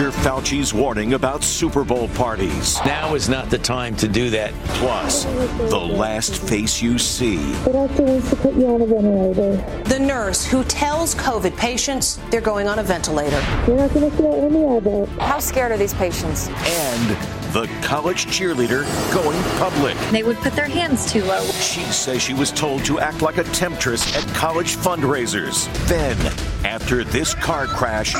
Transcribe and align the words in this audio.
Dr. 0.00 0.12
Fauci's 0.22 0.72
warning 0.72 1.12
about 1.12 1.44
Super 1.44 1.84
Bowl 1.84 2.08
parties. 2.14 2.78
Now 2.86 3.14
is 3.14 3.28
not 3.28 3.50
the 3.50 3.58
time 3.58 3.94
to 3.96 4.08
do 4.08 4.30
that. 4.30 4.54
Plus, 4.78 5.24
the 5.24 5.76
last 5.76 6.40
face 6.48 6.80
you 6.80 6.96
see. 6.98 7.36
The 7.64 7.72
doctor 7.72 8.02
wants 8.04 8.30
to 8.30 8.36
put 8.36 8.54
you 8.54 8.66
on 8.66 8.80
a 8.80 8.86
ventilator. 8.86 9.82
The 9.84 9.98
nurse 9.98 10.46
who 10.46 10.64
tells 10.64 11.14
COVID 11.16 11.54
patients 11.54 12.18
they're 12.30 12.40
going 12.40 12.66
on 12.66 12.78
a 12.78 12.82
ventilator. 12.82 13.44
You're 13.66 13.76
not 13.76 13.92
going 13.92 14.10
to 14.10 14.16
feel 14.16 14.32
any 14.32 14.64
of 14.74 14.86
it. 14.86 15.06
How 15.20 15.38
scared 15.38 15.70
are 15.70 15.76
these 15.76 15.92
patients? 15.92 16.48
And 16.48 17.39
the 17.52 17.66
college 17.82 18.26
cheerleader 18.26 18.84
going 19.12 19.42
public. 19.58 19.96
They 20.12 20.22
would 20.22 20.36
put 20.38 20.52
their 20.52 20.68
hands 20.68 21.10
too 21.10 21.24
low. 21.24 21.44
She 21.46 21.82
says 21.82 22.22
she 22.22 22.34
was 22.34 22.52
told 22.52 22.84
to 22.84 23.00
act 23.00 23.22
like 23.22 23.38
a 23.38 23.44
temptress 23.44 24.16
at 24.16 24.24
college 24.34 24.76
fundraisers. 24.76 25.68
Then, 25.88 26.16
after 26.64 27.02
this 27.02 27.34
car 27.34 27.66
crash, 27.66 28.14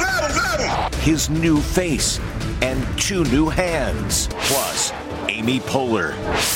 his 1.04 1.30
new 1.30 1.60
face 1.60 2.18
and 2.62 2.84
two 2.98 3.24
new 3.24 3.48
hands. 3.48 4.28
Plus, 4.32 4.92
Amy 5.28 5.60
Poehler, 5.60 6.12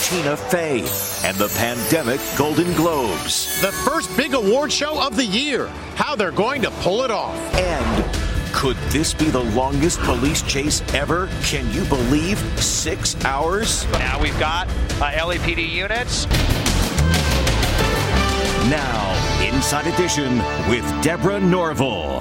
Tina 0.09 0.37
Fey, 0.37 0.81
and 1.25 1.37
the 1.37 1.49
pandemic 1.57 2.21
Golden 2.37 2.73
Globes. 2.75 3.61
The 3.61 3.71
first 3.71 4.15
big 4.17 4.35
award 4.35 4.73
show 4.73 5.01
of 5.01 5.17
the 5.17 5.25
year. 5.25 5.69
How 5.95 6.17
they're 6.17 6.33
going 6.33 6.63
to 6.63 6.71
pull 6.71 7.05
it 7.05 7.11
off. 7.13 7.37
And 7.55 8.24
could 8.55 8.77
this 8.89 9.13
be 9.13 9.25
the 9.27 9.43
longest 9.43 9.99
police 10.01 10.41
chase 10.43 10.81
ever? 10.95 11.29
Can 11.43 11.71
you 11.73 11.85
believe 11.87 12.39
six 12.63 13.23
hours? 13.25 13.85
Now 13.93 14.23
we've 14.23 14.39
got 14.39 14.69
uh, 15.01 15.11
LAPD 15.11 15.69
units. 15.69 16.27
Now, 18.71 19.43
Inside 19.45 19.93
Edition 19.93 20.39
with 20.71 20.85
Deborah 21.03 21.41
Norville. 21.41 22.21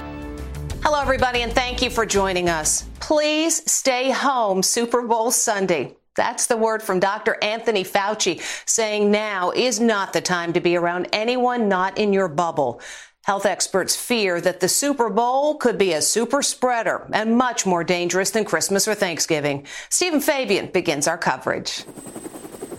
Hello, 0.81 0.99
everybody, 0.99 1.43
and 1.43 1.53
thank 1.53 1.81
you 1.81 1.89
for 1.89 2.05
joining 2.05 2.49
us. 2.49 2.83
Please 2.99 3.71
stay 3.71 4.09
home 4.09 4.63
Super 4.63 5.03
Bowl 5.03 5.29
Sunday. 5.29 5.95
That's 6.15 6.47
the 6.47 6.57
word 6.57 6.83
from 6.83 6.99
Dr. 6.99 7.37
Anthony 7.41 7.83
Fauci 7.83 8.41
saying 8.67 9.09
now 9.09 9.51
is 9.51 9.79
not 9.79 10.13
the 10.13 10.21
time 10.21 10.51
to 10.53 10.59
be 10.59 10.75
around 10.75 11.07
anyone 11.13 11.69
not 11.69 11.97
in 11.97 12.11
your 12.11 12.27
bubble. 12.27 12.81
Health 13.23 13.45
experts 13.45 13.95
fear 13.95 14.41
that 14.41 14.59
the 14.59 14.67
Super 14.67 15.09
Bowl 15.09 15.55
could 15.55 15.77
be 15.77 15.93
a 15.93 16.02
super 16.02 16.41
spreader 16.41 17.07
and 17.13 17.38
much 17.38 17.66
more 17.66 17.81
dangerous 17.81 18.31
than 18.31 18.44
Christmas 18.44 18.85
or 18.85 18.95
Thanksgiving. 18.95 19.66
Stephen 19.89 20.19
Fabian 20.19 20.67
begins 20.67 21.07
our 21.07 21.17
coverage. 21.17 21.85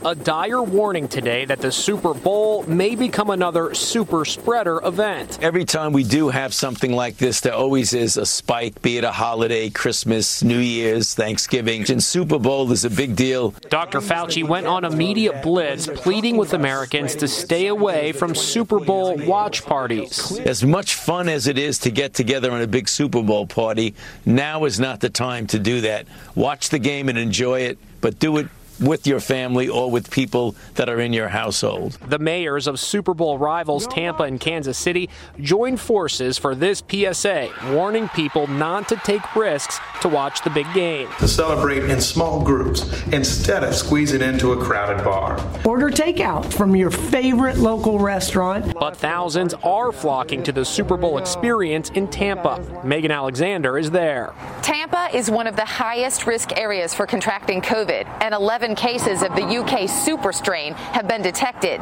A 0.07 0.15
dire 0.15 0.63
warning 0.63 1.09
today 1.09 1.47
that 1.47 1.63
the 1.63 1.73
Super 1.73 2.13
Bowl 2.13 2.63
may 2.65 2.95
become 2.95 3.31
another 3.31 3.73
super 3.73 4.27
spreader 4.27 4.79
event. 4.85 5.39
Every 5.41 5.65
time 5.65 5.95
we 5.95 6.05
do 6.05 6.29
have 6.29 6.53
something 6.53 6.93
like 6.93 7.17
this, 7.17 7.41
there 7.41 7.55
always 7.55 7.95
is 7.95 8.19
a 8.19 8.27
spike, 8.27 8.83
be 8.83 8.99
it 8.99 9.05
a 9.05 9.11
holiday, 9.11 9.71
Christmas, 9.71 10.43
New 10.43 10.59
Year's, 10.59 11.15
Thanksgiving. 11.15 11.91
And 11.91 12.05
Super 12.05 12.39
Bowl 12.39 12.71
is 12.71 12.85
a 12.85 12.91
big 12.91 13.17
deal. 13.17 13.55
Dr. 13.71 14.01
Fauci 14.01 14.47
went 14.47 14.67
on 14.67 14.85
a 14.85 14.91
media 14.91 15.41
blitz 15.43 15.87
pleading 15.87 16.37
with 16.37 16.53
Americans 16.53 17.15
to 17.15 17.27
stay 17.27 17.69
away 17.69 18.13
from 18.13 18.35
Super 18.35 18.81
Bowl 18.81 19.17
watch 19.25 19.65
parties. 19.65 20.39
As 20.41 20.63
much 20.63 20.97
fun 20.97 21.31
as 21.31 21.47
it 21.47 21.57
is 21.57 21.79
to 21.79 21.91
get 21.91 22.13
together 22.13 22.53
on 22.53 22.61
a 22.61 22.67
big 22.67 22.91
Super 22.91 23.23
Bowl 23.23 23.47
party, 23.47 23.95
now 24.27 24.67
is 24.67 24.79
not 24.79 25.01
the 25.01 25.09
time 25.09 25.47
to 25.47 25.59
do 25.59 25.81
that. 25.81 26.07
Watch 26.35 26.69
the 26.69 26.79
game 26.79 27.09
and 27.09 27.17
enjoy 27.17 27.61
it, 27.61 27.79
but 28.03 28.19
do 28.19 28.37
it 28.37 28.49
with 28.81 29.07
your 29.07 29.21
family 29.21 29.69
or 29.69 29.91
with 29.91 30.11
people 30.11 30.55
that 30.75 30.89
are 30.89 31.01
in 31.01 31.13
your 31.13 31.29
household. 31.29 31.99
The 32.09 32.19
mayors 32.19 32.67
of 32.67 32.79
Super 32.81 33.15
Bowl 33.15 33.39
rivals 33.39 33.87
Tampa 33.87 34.25
and 34.25 34.41
Kansas 34.41 34.79
City 34.79 35.09
joined 35.41 35.81
forces 35.81 36.39
for 36.39 36.55
this 36.55 36.83
PSA, 36.89 37.51
warning 37.73 38.09
people 38.09 38.47
not 38.47 38.89
to 38.89 38.97
take 38.97 39.35
risks 39.37 39.79
to 40.03 40.09
watch 40.09 40.43
the 40.43 40.51
big 40.51 40.67
game. 40.75 41.09
To 41.19 41.29
celebrate 41.29 41.85
in 41.85 42.01
small 42.01 42.43
groups 42.43 42.91
instead 43.13 43.65
of 43.65 43.75
squeezing 43.75 44.23
into 44.23 44.53
a 44.53 44.63
crowded 44.63 45.05
bar. 45.05 45.41
Order 45.65 45.91
takeout 45.91 46.53
from 46.53 46.77
your 46.77 46.91
favorite 46.91 47.59
local 47.59 47.99
restaurant. 47.99 48.75
But 48.79 48.97
thousands 48.97 49.55
are 49.63 49.93
flocking 49.93 50.43
to 50.45 50.53
the 50.53 50.65
Super 50.65 50.97
Bowl 50.97 51.19
experience 51.19 51.91
in 51.91 52.09
Tampa. 52.09 52.61
Megan 52.85 53.11
Alexander 53.11 53.79
is 53.79 53.91
there. 53.91 54.33
Tampa 54.63 55.09
is 55.15 55.31
one 55.31 55.47
of 55.47 55.57
the 55.57 55.65
highest 55.65 56.27
risk 56.27 56.57
areas 56.57 56.95
for 56.95 57.07
contracting 57.07 57.61
COVID, 57.61 58.07
and 58.21 58.35
11 58.35 58.64
cases 58.73 59.25
of 59.25 59.35
the 59.35 59.43
UK 59.43 59.89
super 59.89 60.33
strain 60.33 60.75
have 60.75 61.09
been 61.09 61.23
detected. 61.23 61.81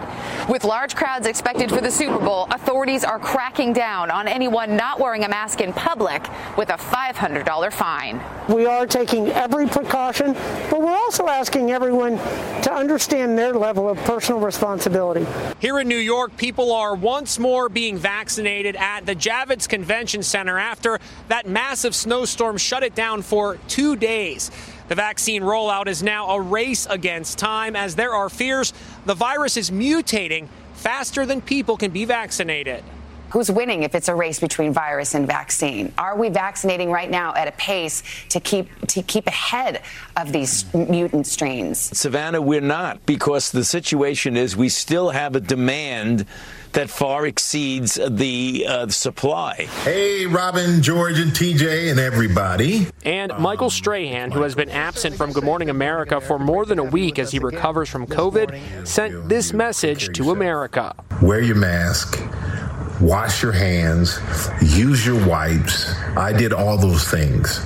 With 0.48 0.64
large 0.64 0.96
crowds 0.96 1.26
expected 1.26 1.68
for 1.68 1.82
the 1.82 1.90
Super 1.90 2.18
Bowl, 2.18 2.46
authorities 2.50 3.04
are 3.04 3.18
cracking 3.18 3.74
down 3.74 4.10
on 4.10 4.26
anyone 4.26 4.74
not 4.74 4.98
wearing 4.98 5.24
a 5.24 5.28
mask 5.28 5.60
in 5.60 5.74
public 5.74 6.22
with 6.56 6.70
a 6.70 6.78
$500 6.78 7.72
fine. 7.72 8.22
We 8.48 8.64
are 8.64 8.86
taking 8.86 9.28
every 9.28 9.66
precaution, 9.66 10.32
but 10.70 10.80
we're 10.80 10.96
also 10.96 11.28
asking 11.28 11.72
everyone 11.72 12.16
to 12.62 12.72
understand 12.72 13.36
their 13.38 13.52
level 13.52 13.88
of 13.88 13.98
personal 13.98 14.40
responsibility. 14.40 15.26
Here 15.60 15.78
in 15.78 15.88
New 15.88 15.96
York, 15.96 16.36
people 16.38 16.72
are 16.72 16.94
once 16.94 17.38
more 17.38 17.68
being 17.68 17.98
vaccinated 17.98 18.76
at 18.76 19.04
the 19.04 19.14
Javits 19.14 19.68
Convention 19.68 20.22
Center 20.22 20.58
after 20.58 20.98
that 21.28 21.46
massive 21.46 21.94
snowstorm 21.94 22.56
shut 22.56 22.82
it 22.82 22.94
down 22.94 23.20
for 23.20 23.58
two 23.68 23.96
days. 23.96 24.50
The 24.92 24.96
vaccine 24.96 25.40
rollout 25.40 25.86
is 25.86 26.02
now 26.02 26.28
a 26.28 26.38
race 26.38 26.84
against 26.84 27.38
time 27.38 27.76
as 27.76 27.94
there 27.94 28.12
are 28.12 28.28
fears 28.28 28.74
the 29.06 29.14
virus 29.14 29.56
is 29.56 29.70
mutating 29.70 30.48
faster 30.74 31.24
than 31.24 31.40
people 31.40 31.78
can 31.78 31.92
be 31.92 32.04
vaccinated. 32.04 32.84
Who's 33.30 33.50
winning 33.50 33.84
if 33.84 33.94
it's 33.94 34.08
a 34.08 34.14
race 34.14 34.38
between 34.38 34.74
virus 34.74 35.14
and 35.14 35.26
vaccine? 35.26 35.94
Are 35.96 36.14
we 36.14 36.28
vaccinating 36.28 36.90
right 36.90 37.10
now 37.10 37.32
at 37.34 37.48
a 37.48 37.52
pace 37.52 38.02
to 38.28 38.38
keep 38.38 38.68
to 38.88 39.00
keep 39.00 39.26
ahead 39.26 39.80
of 40.18 40.30
these 40.30 40.66
mutant 40.74 41.26
strains? 41.26 41.78
Savannah, 41.98 42.42
we're 42.42 42.60
not 42.60 43.06
because 43.06 43.50
the 43.50 43.64
situation 43.64 44.36
is 44.36 44.58
we 44.58 44.68
still 44.68 45.08
have 45.08 45.34
a 45.34 45.40
demand 45.40 46.26
that 46.72 46.90
far 46.90 47.26
exceeds 47.26 47.98
the 48.08 48.66
uh, 48.68 48.88
supply. 48.88 49.68
Hey, 49.84 50.26
Robin, 50.26 50.82
George, 50.82 51.18
and 51.18 51.32
TJ, 51.32 51.90
and 51.90 52.00
everybody. 52.00 52.86
And 53.04 53.32
Michael 53.38 53.70
Strahan, 53.70 54.30
who 54.30 54.42
has 54.42 54.54
been 54.54 54.70
absent 54.70 55.16
from 55.16 55.32
Good 55.32 55.44
Morning 55.44 55.70
America 55.70 56.20
for 56.20 56.38
more 56.38 56.64
than 56.64 56.78
a 56.78 56.84
week 56.84 57.18
as 57.18 57.30
he 57.30 57.38
recovers 57.38 57.88
from 57.88 58.06
COVID, 58.06 58.86
sent 58.86 59.28
this 59.28 59.52
message 59.52 60.14
to 60.16 60.30
America 60.30 60.94
Wear 61.20 61.40
your 61.40 61.56
mask. 61.56 62.20
Wash 63.00 63.42
your 63.42 63.52
hands, 63.52 64.18
use 64.60 65.04
your 65.04 65.24
wipes. 65.26 65.92
I 66.16 66.32
did 66.32 66.52
all 66.52 66.76
those 66.76 67.08
things. 67.08 67.64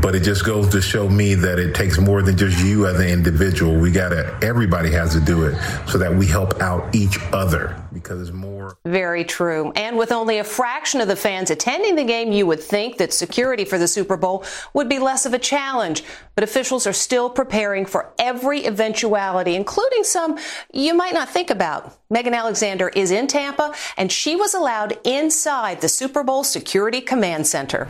But 0.00 0.14
it 0.14 0.20
just 0.20 0.46
goes 0.46 0.68
to 0.70 0.80
show 0.80 1.08
me 1.08 1.34
that 1.34 1.58
it 1.58 1.74
takes 1.74 1.98
more 1.98 2.22
than 2.22 2.36
just 2.36 2.64
you 2.64 2.86
as 2.86 2.98
an 2.98 3.08
individual. 3.08 3.78
We 3.78 3.90
gotta, 3.90 4.38
everybody 4.42 4.90
has 4.92 5.12
to 5.12 5.20
do 5.20 5.44
it 5.44 5.60
so 5.86 5.98
that 5.98 6.14
we 6.14 6.26
help 6.26 6.60
out 6.62 6.94
each 6.94 7.18
other 7.32 7.76
because 7.92 8.20
it's 8.22 8.34
more. 8.34 8.78
Very 8.86 9.24
true. 9.24 9.72
And 9.72 9.98
with 9.98 10.10
only 10.10 10.38
a 10.38 10.44
fraction 10.44 11.02
of 11.02 11.08
the 11.08 11.16
fans 11.16 11.50
attending 11.50 11.96
the 11.96 12.04
game, 12.04 12.32
you 12.32 12.46
would 12.46 12.60
think 12.60 12.96
that 12.96 13.12
security 13.12 13.66
for 13.66 13.76
the 13.76 13.86
Super 13.86 14.16
Bowl 14.16 14.42
would 14.72 14.88
be 14.88 14.98
less 14.98 15.26
of 15.26 15.34
a 15.34 15.38
challenge. 15.38 16.02
But 16.34 16.44
officials 16.44 16.86
are 16.86 16.94
still 16.94 17.28
preparing 17.28 17.84
for 17.84 18.14
every 18.18 18.64
eventuality, 18.64 19.54
including 19.54 20.04
some 20.04 20.38
you 20.72 20.94
might 20.94 21.12
not 21.12 21.28
think 21.28 21.50
about. 21.50 21.94
Megan 22.08 22.32
Alexander 22.32 22.88
is 22.88 23.10
in 23.10 23.26
Tampa, 23.26 23.74
and 23.98 24.10
she 24.10 24.34
was 24.34 24.54
allowed 24.54 24.98
inside 25.04 25.82
the 25.82 25.88
Super 25.88 26.24
Bowl 26.24 26.42
Security 26.42 27.02
Command 27.02 27.46
Center. 27.46 27.86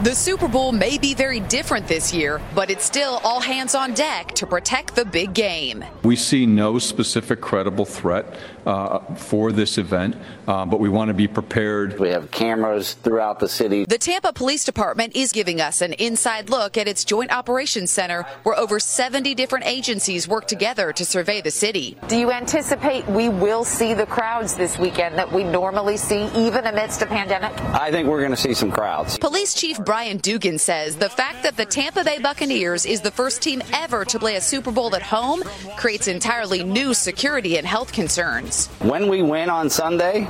The 0.00 0.14
Super 0.14 0.46
Bowl 0.46 0.70
may 0.70 0.96
be 0.96 1.12
very 1.12 1.40
different 1.40 1.88
this 1.88 2.14
year, 2.14 2.40
but 2.54 2.70
it's 2.70 2.84
still 2.84 3.20
all 3.24 3.40
hands 3.40 3.74
on 3.74 3.94
deck 3.94 4.28
to 4.36 4.46
protect 4.46 4.94
the 4.94 5.04
big 5.04 5.34
game. 5.34 5.84
We 6.04 6.14
see 6.14 6.46
no 6.46 6.78
specific 6.78 7.40
credible 7.40 7.84
threat 7.84 8.38
uh, 8.68 9.00
for 9.14 9.50
this 9.50 9.78
event, 9.78 10.14
uh, 10.46 10.66
but 10.66 10.78
we 10.78 10.90
want 10.90 11.08
to 11.08 11.14
be 11.14 11.26
prepared. 11.26 11.98
We 11.98 12.10
have 12.10 12.30
cameras 12.30 12.92
throughout 12.92 13.40
the 13.40 13.48
city. 13.48 13.86
The 13.88 13.96
Tampa 13.96 14.32
Police 14.32 14.64
Department 14.64 15.16
is 15.16 15.32
giving 15.32 15.60
us 15.60 15.80
an 15.80 15.94
inside 15.94 16.50
look 16.50 16.76
at 16.76 16.86
its 16.86 17.02
Joint 17.02 17.32
Operations 17.32 17.90
Center, 17.90 18.24
where 18.42 18.56
over 18.58 18.78
70 18.78 19.34
different 19.34 19.64
agencies 19.64 20.28
work 20.28 20.46
together 20.46 20.92
to 20.92 21.04
survey 21.04 21.40
the 21.40 21.50
city. 21.50 21.96
Do 22.08 22.18
you 22.18 22.30
anticipate 22.30 23.06
we 23.08 23.30
will 23.30 23.64
see 23.64 23.94
the 23.94 24.04
crowds 24.04 24.54
this 24.54 24.78
weekend 24.78 25.16
that 25.16 25.32
we 25.32 25.44
normally 25.44 25.96
see, 25.96 26.26
even 26.36 26.66
amidst 26.66 27.00
a 27.00 27.06
pandemic? 27.06 27.58
I 27.72 27.90
think 27.90 28.06
we're 28.06 28.20
going 28.20 28.32
to 28.32 28.36
see 28.36 28.52
some 28.52 28.70
crowds. 28.70 29.16
Police 29.16 29.54
Chief 29.54 29.82
Brian 29.82 30.18
Dugan 30.18 30.58
says 30.58 30.96
the 30.96 31.08
fact 31.08 31.42
that 31.42 31.56
the 31.56 31.64
Tampa 31.64 32.04
Bay 32.04 32.18
Buccaneers 32.18 32.84
is 32.84 33.00
the 33.00 33.10
first 33.10 33.40
team 33.40 33.62
ever 33.72 34.04
to 34.04 34.18
play 34.18 34.36
a 34.36 34.42
Super 34.42 34.70
Bowl 34.70 34.94
at 34.94 35.02
home 35.02 35.42
creates 35.78 36.06
entirely 36.06 36.62
new 36.62 36.92
security 36.92 37.56
and 37.56 37.66
health 37.66 37.94
concerns. 37.94 38.57
When 38.66 39.08
we 39.08 39.22
win 39.22 39.50
on 39.50 39.70
Sunday, 39.70 40.24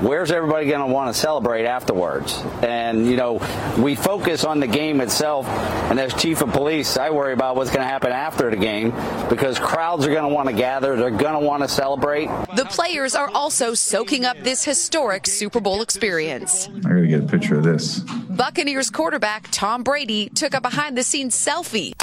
where's 0.00 0.30
everybody 0.30 0.66
going 0.66 0.80
to 0.80 0.92
want 0.92 1.14
to 1.14 1.18
celebrate 1.18 1.66
afterwards? 1.66 2.42
And, 2.62 3.06
you 3.06 3.16
know, 3.16 3.40
we 3.78 3.94
focus 3.94 4.44
on 4.44 4.60
the 4.60 4.66
game 4.66 5.00
itself. 5.00 5.46
And 5.48 6.00
as 6.00 6.14
chief 6.14 6.42
of 6.42 6.50
police, 6.52 6.96
I 6.96 7.10
worry 7.10 7.32
about 7.32 7.56
what's 7.56 7.70
going 7.70 7.82
to 7.82 7.88
happen 7.88 8.12
after 8.12 8.50
the 8.50 8.56
game 8.56 8.90
because 9.28 9.58
crowds 9.58 10.06
are 10.06 10.10
going 10.10 10.28
to 10.28 10.34
want 10.34 10.48
to 10.48 10.54
gather. 10.54 10.96
They're 10.96 11.10
going 11.10 11.40
to 11.40 11.46
want 11.46 11.62
to 11.62 11.68
celebrate. 11.68 12.26
The 12.56 12.66
players 12.66 13.14
are 13.14 13.30
also 13.34 13.74
soaking 13.74 14.24
up 14.24 14.38
this 14.38 14.64
historic 14.64 15.26
Super 15.26 15.60
Bowl 15.60 15.82
experience. 15.82 16.68
I 16.68 16.80
got 16.80 16.88
to 16.88 17.06
get 17.06 17.20
a 17.22 17.26
picture 17.26 17.58
of 17.58 17.64
this. 17.64 18.00
Buccaneers 18.00 18.90
quarterback 18.90 19.48
Tom 19.50 19.82
Brady 19.82 20.28
took 20.28 20.54
a 20.54 20.60
behind 20.60 20.98
the 20.98 21.02
scenes 21.02 21.36
selfie 21.36 21.94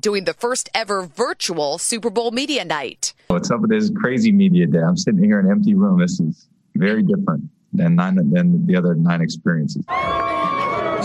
doing 0.00 0.24
the 0.24 0.34
first 0.34 0.68
ever 0.74 1.02
virtual 1.02 1.78
Super 1.78 2.10
Bowl 2.10 2.30
media 2.30 2.64
night. 2.64 3.14
What's 3.28 3.50
up 3.50 3.60
with 3.60 3.70
this 3.70 3.90
crazy 3.90 4.32
media 4.32 4.66
day? 4.66 4.80
I'm 4.80 4.96
sitting 4.96 5.22
here 5.22 5.40
in 5.40 5.46
an 5.46 5.52
empty 5.52 5.74
room. 5.74 6.00
This 6.00 6.20
is 6.20 6.48
very 6.74 7.02
different 7.02 7.44
than 7.72 7.96
nine 7.96 8.16
than 8.30 8.66
the 8.66 8.76
other 8.76 8.94
nine 8.94 9.20
experiences. 9.20 9.84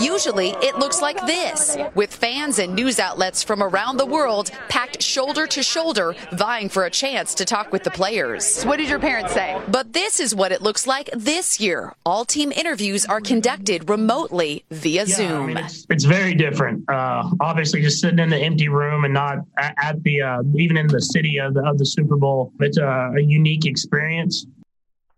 Usually, 0.00 0.50
it 0.60 0.76
looks 0.76 1.00
like 1.00 1.24
this, 1.26 1.76
with 1.94 2.14
fans 2.14 2.58
and 2.58 2.74
news 2.74 2.98
outlets 2.98 3.42
from 3.42 3.62
around 3.62 3.96
the 3.96 4.06
world 4.06 4.50
packed 4.68 5.02
shoulder 5.02 5.46
to 5.46 5.62
shoulder, 5.62 6.14
vying 6.32 6.68
for 6.68 6.84
a 6.84 6.90
chance 6.90 7.34
to 7.34 7.44
talk 7.44 7.72
with 7.72 7.84
the 7.84 7.90
players. 7.90 8.64
What 8.64 8.78
did 8.78 8.88
your 8.88 8.98
parents 8.98 9.32
say? 9.32 9.60
But 9.68 9.92
this 9.92 10.20
is 10.20 10.34
what 10.34 10.52
it 10.52 10.62
looks 10.62 10.86
like 10.86 11.10
this 11.12 11.60
year. 11.60 11.94
All 12.04 12.24
team 12.24 12.52
interviews 12.52 13.06
are 13.06 13.20
conducted 13.20 13.88
remotely 13.88 14.64
via 14.70 15.04
yeah, 15.04 15.14
Zoom. 15.14 15.42
I 15.42 15.46
mean, 15.46 15.56
it's, 15.58 15.86
it's, 15.88 16.04
very 16.04 16.34
different. 16.34 16.88
Uh, 16.88 17.30
obviously, 17.40 17.80
just 17.80 18.00
sitting 18.00 18.18
in 18.18 18.30
the 18.30 18.38
empty 18.38 18.68
room 18.68 19.04
and 19.04 19.14
not 19.14 19.38
at, 19.58 19.74
at 19.80 20.02
the 20.02 20.22
uh, 20.22 20.42
even 20.56 20.76
in 20.76 20.86
the 20.86 21.00
city 21.00 21.38
of 21.38 21.54
the, 21.54 21.64
of 21.64 21.78
the 21.78 21.86
Super 21.86 22.16
Bowl, 22.16 22.52
it's 22.60 22.78
a, 22.78 23.12
a 23.16 23.20
unique 23.20 23.64
experience. 23.64 24.46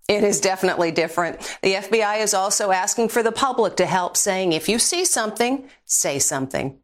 It 0.08 0.22
is 0.22 0.40
definitely 0.40 0.92
different. 0.92 1.58
The 1.62 1.74
FBI 1.74 2.20
is 2.20 2.32
also 2.32 2.70
asking 2.70 3.08
for 3.08 3.22
the 3.22 3.32
public 3.32 3.76
to 3.76 3.86
help, 3.86 4.16
saying 4.16 4.52
if 4.52 4.68
you 4.68 4.78
see 4.78 5.04
something, 5.04 5.68
say 5.84 6.20
something. 6.20 6.78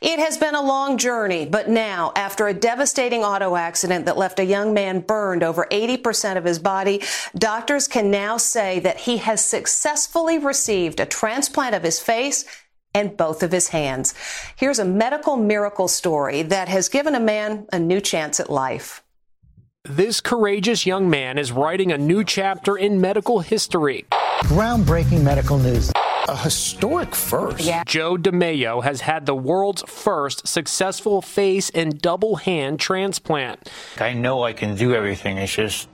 It 0.00 0.18
has 0.18 0.38
been 0.38 0.54
a 0.54 0.62
long 0.62 0.96
journey, 0.96 1.46
but 1.46 1.68
now, 1.68 2.12
after 2.16 2.46
a 2.46 2.54
devastating 2.54 3.22
auto 3.22 3.56
accident 3.56 4.06
that 4.06 4.16
left 4.16 4.38
a 4.38 4.44
young 4.44 4.72
man 4.72 5.00
burned 5.00 5.42
over 5.42 5.66
80% 5.70 6.36
of 6.36 6.44
his 6.44 6.58
body, 6.58 7.02
doctors 7.36 7.86
can 7.86 8.10
now 8.10 8.36
say 8.36 8.78
that 8.80 9.00
he 9.00 9.18
has 9.18 9.44
successfully 9.44 10.38
received 10.38 11.00
a 11.00 11.06
transplant 11.06 11.74
of 11.74 11.82
his 11.82 12.00
face 12.00 12.44
and 12.94 13.16
both 13.16 13.42
of 13.42 13.52
his 13.52 13.68
hands. 13.68 14.14
Here's 14.56 14.78
a 14.78 14.84
medical 14.84 15.36
miracle 15.36 15.88
story 15.88 16.42
that 16.42 16.68
has 16.68 16.88
given 16.88 17.14
a 17.14 17.20
man 17.20 17.66
a 17.72 17.78
new 17.78 18.00
chance 18.00 18.40
at 18.40 18.50
life. 18.50 19.02
This 19.88 20.20
courageous 20.20 20.84
young 20.84 21.08
man 21.08 21.38
is 21.38 21.52
writing 21.52 21.90
a 21.90 21.96
new 21.96 22.22
chapter 22.22 22.76
in 22.76 23.00
medical 23.00 23.40
history. 23.40 24.04
Groundbreaking 24.42 25.22
medical 25.22 25.58
news. 25.58 25.90
A 26.28 26.36
historic 26.36 27.14
first. 27.14 27.64
Yeah. 27.64 27.82
Joe 27.86 28.18
DiMeo 28.18 28.84
has 28.84 29.00
had 29.00 29.24
the 29.24 29.34
world's 29.34 29.82
first 29.88 30.46
successful 30.46 31.22
face 31.22 31.70
and 31.70 31.98
double 31.98 32.36
hand 32.36 32.78
transplant. 32.78 33.70
I 33.98 34.12
know 34.12 34.42
I 34.42 34.52
can 34.52 34.76
do 34.76 34.94
everything. 34.94 35.38
It's 35.38 35.54
just 35.54 35.88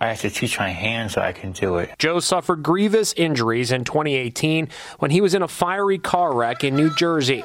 I 0.00 0.08
have 0.08 0.20
to 0.22 0.30
teach 0.30 0.58
my 0.58 0.70
hands 0.70 1.12
so 1.12 1.20
I 1.20 1.32
can 1.32 1.52
do 1.52 1.76
it. 1.78 1.94
Joe 2.00 2.18
suffered 2.18 2.64
grievous 2.64 3.12
injuries 3.12 3.70
in 3.70 3.84
2018 3.84 4.68
when 4.98 5.12
he 5.12 5.20
was 5.20 5.34
in 5.34 5.42
a 5.42 5.48
fiery 5.48 5.98
car 5.98 6.34
wreck 6.34 6.64
in 6.64 6.74
New 6.74 6.92
Jersey. 6.96 7.44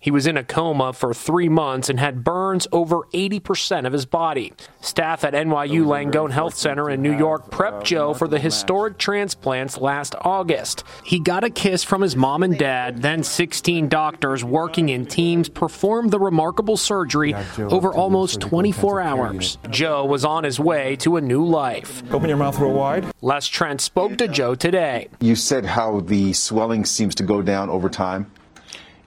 He 0.00 0.10
was 0.10 0.26
in 0.26 0.36
a 0.36 0.44
coma 0.44 0.92
for 0.92 1.12
three 1.12 1.48
months 1.48 1.88
and 1.88 1.98
had 1.98 2.24
burns 2.24 2.66
over 2.72 3.00
80% 3.12 3.86
of 3.86 3.92
his 3.92 4.06
body. 4.06 4.52
Staff 4.80 5.24
at 5.24 5.34
NYU 5.34 5.84
Langone 5.84 6.30
Health 6.30 6.54
Center 6.54 6.88
in 6.90 7.02
New 7.02 7.16
York 7.16 7.50
prepped 7.50 7.84
Joe 7.84 8.14
for 8.14 8.28
the 8.28 8.38
historic 8.38 8.98
transplants 8.98 9.78
last 9.78 10.14
August. 10.22 10.84
He 11.04 11.18
got 11.20 11.44
a 11.44 11.50
kiss 11.50 11.82
from 11.82 12.02
his 12.02 12.16
mom 12.16 12.42
and 12.42 12.58
dad, 12.58 13.02
then 13.02 13.22
16 13.22 13.88
doctors 13.88 14.44
working 14.44 14.88
in 14.88 15.06
teams 15.06 15.48
performed 15.48 16.10
the 16.10 16.20
remarkable 16.20 16.76
surgery 16.76 17.34
over 17.58 17.92
almost 17.92 18.40
24 18.40 19.00
hours. 19.00 19.58
Joe 19.70 20.04
was 20.04 20.24
on 20.24 20.44
his 20.44 20.60
way 20.60 20.96
to 20.96 21.16
a 21.16 21.20
new 21.20 21.44
life. 21.44 22.02
Open 22.12 22.28
your 22.28 22.38
mouth 22.38 22.58
real 22.58 22.72
wide. 22.72 23.06
Les 23.20 23.46
Trent 23.48 23.80
spoke 23.80 24.16
to 24.18 24.28
Joe 24.28 24.54
today. 24.54 25.08
You 25.20 25.34
said 25.34 25.64
how 25.64 26.00
the 26.00 26.32
swelling 26.32 26.84
seems 26.84 27.14
to 27.16 27.22
go 27.22 27.42
down 27.42 27.68
over 27.70 27.88
time. 27.88 28.30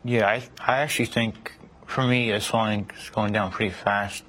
Yeah, 0.04 0.28
I, 0.28 0.44
I 0.60 0.78
actually 0.78 1.06
think 1.06 1.54
for 1.86 2.06
me, 2.06 2.32
it's 2.32 2.46
swelling 2.46 2.90
is 3.00 3.10
going 3.10 3.34
down 3.34 3.52
pretty 3.52 3.72
fast 3.72 4.24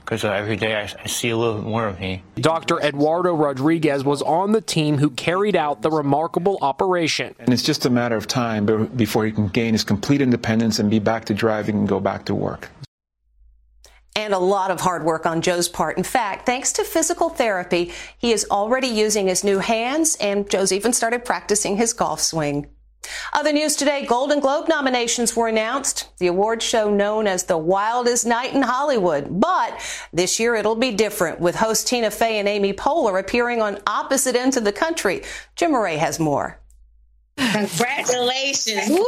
because 0.00 0.24
uh, 0.24 0.30
every 0.30 0.56
day 0.56 0.76
I, 0.76 0.82
I, 1.02 1.06
see 1.06 1.30
a 1.30 1.36
little 1.36 1.56
bit 1.56 1.64
more 1.64 1.88
of 1.88 1.98
me. 1.98 2.22
Dr. 2.36 2.80
Eduardo 2.80 3.34
Rodriguez 3.34 4.04
was 4.04 4.22
on 4.22 4.52
the 4.52 4.60
team 4.60 4.98
who 4.98 5.10
carried 5.10 5.56
out 5.56 5.82
the 5.82 5.90
remarkable 5.90 6.58
operation. 6.62 7.34
And 7.40 7.52
it's 7.52 7.62
just 7.62 7.86
a 7.86 7.90
matter 7.90 8.16
of 8.16 8.28
time 8.28 8.66
before 8.96 9.24
he 9.24 9.32
can 9.32 9.48
gain 9.48 9.72
his 9.74 9.82
complete 9.82 10.20
independence 10.20 10.78
and 10.78 10.88
be 10.90 11.00
back 11.00 11.24
to 11.26 11.34
driving 11.34 11.76
and 11.78 11.88
go 11.88 11.98
back 11.98 12.26
to 12.26 12.34
work. 12.34 12.70
And 14.14 14.32
a 14.32 14.38
lot 14.38 14.70
of 14.70 14.80
hard 14.80 15.04
work 15.04 15.26
on 15.26 15.42
Joe's 15.42 15.68
part. 15.68 15.98
In 15.98 16.04
fact, 16.04 16.46
thanks 16.46 16.72
to 16.74 16.84
physical 16.84 17.28
therapy, 17.28 17.92
he 18.16 18.32
is 18.32 18.46
already 18.50 18.86
using 18.86 19.26
his 19.26 19.44
new 19.44 19.58
hands, 19.58 20.16
and 20.20 20.48
Joe's 20.48 20.72
even 20.72 20.92
started 20.92 21.24
practicing 21.24 21.76
his 21.76 21.92
golf 21.92 22.20
swing. 22.20 22.68
Other 23.32 23.52
news 23.52 23.76
today, 23.76 24.04
Golden 24.06 24.40
Globe 24.40 24.68
nominations 24.68 25.36
were 25.36 25.48
announced. 25.48 26.08
The 26.18 26.26
award 26.26 26.62
show 26.62 26.90
known 26.90 27.26
as 27.26 27.44
the 27.44 27.58
wildest 27.58 28.26
night 28.26 28.54
in 28.54 28.62
Hollywood. 28.62 29.40
But 29.40 29.80
this 30.12 30.40
year 30.40 30.54
it'll 30.54 30.76
be 30.76 30.92
different 30.92 31.40
with 31.40 31.56
host 31.56 31.86
Tina 31.86 32.10
Fey 32.10 32.38
and 32.38 32.48
Amy 32.48 32.72
Poehler 32.72 33.18
appearing 33.18 33.62
on 33.62 33.80
opposite 33.86 34.36
ends 34.36 34.56
of 34.56 34.64
the 34.64 34.72
country. 34.72 35.22
Jim 35.54 35.72
Moret 35.72 35.98
has 35.98 36.18
more. 36.18 36.58
Congratulations. 37.56 38.90
Woo. 38.90 39.06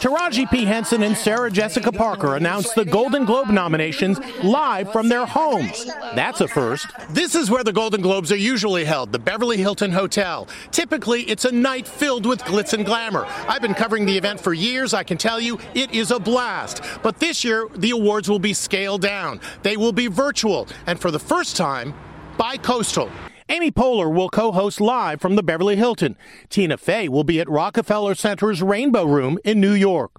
Taraji 0.00 0.50
P. 0.50 0.64
Henson 0.64 1.02
and 1.02 1.16
Sarah 1.16 1.50
Jessica 1.50 1.92
Parker 1.92 2.36
announced 2.36 2.74
the 2.74 2.84
Golden 2.84 3.24
Globe 3.24 3.48
nominations 3.48 4.18
live 4.42 4.90
from 4.92 5.08
their 5.08 5.26
homes. 5.26 5.86
That's 6.14 6.40
a 6.40 6.48
first. 6.48 6.86
This 7.10 7.34
is 7.34 7.50
where 7.50 7.64
the 7.64 7.72
Golden 7.72 8.00
Globes 8.00 8.32
are 8.32 8.36
usually 8.36 8.84
held, 8.84 9.12
the 9.12 9.18
Beverly 9.18 9.58
Hilton 9.58 9.92
Hotel. 9.92 10.48
Typically, 10.70 11.22
it's 11.22 11.44
a 11.44 11.52
night 11.52 11.86
filled 11.86 12.26
with 12.26 12.40
glitz 12.40 12.72
and 12.72 12.86
glamour. 12.86 13.26
I've 13.48 13.62
been 13.62 13.74
covering 13.74 14.06
the 14.06 14.16
event 14.16 14.40
for 14.40 14.54
years. 14.54 14.94
I 14.94 15.02
can 15.02 15.18
tell 15.18 15.40
you 15.40 15.58
it 15.74 15.92
is 15.92 16.10
a 16.10 16.18
blast. 16.18 16.82
But 17.02 17.18
this 17.18 17.44
year, 17.44 17.68
the 17.76 17.90
awards 17.90 18.28
will 18.28 18.38
be 18.38 18.54
scaled 18.54 19.02
down. 19.02 19.40
They 19.62 19.76
will 19.76 19.92
be 19.92 20.06
virtual, 20.06 20.68
and 20.86 20.98
for 20.98 21.10
the 21.10 21.18
first 21.18 21.56
time, 21.56 21.94
bi-coastal. 22.38 23.10
Amy 23.50 23.70
Poehler 23.70 24.12
will 24.12 24.30
co-host 24.30 24.80
live 24.80 25.20
from 25.20 25.36
the 25.36 25.42
Beverly 25.42 25.76
Hilton. 25.76 26.16
Tina 26.48 26.78
Fey 26.78 27.10
will 27.10 27.24
be 27.24 27.40
at 27.40 27.48
Rockefeller 27.48 28.14
Center's 28.14 28.62
Rainbow 28.62 29.04
Room 29.04 29.38
in 29.44 29.60
New 29.60 29.74
York. 29.74 30.12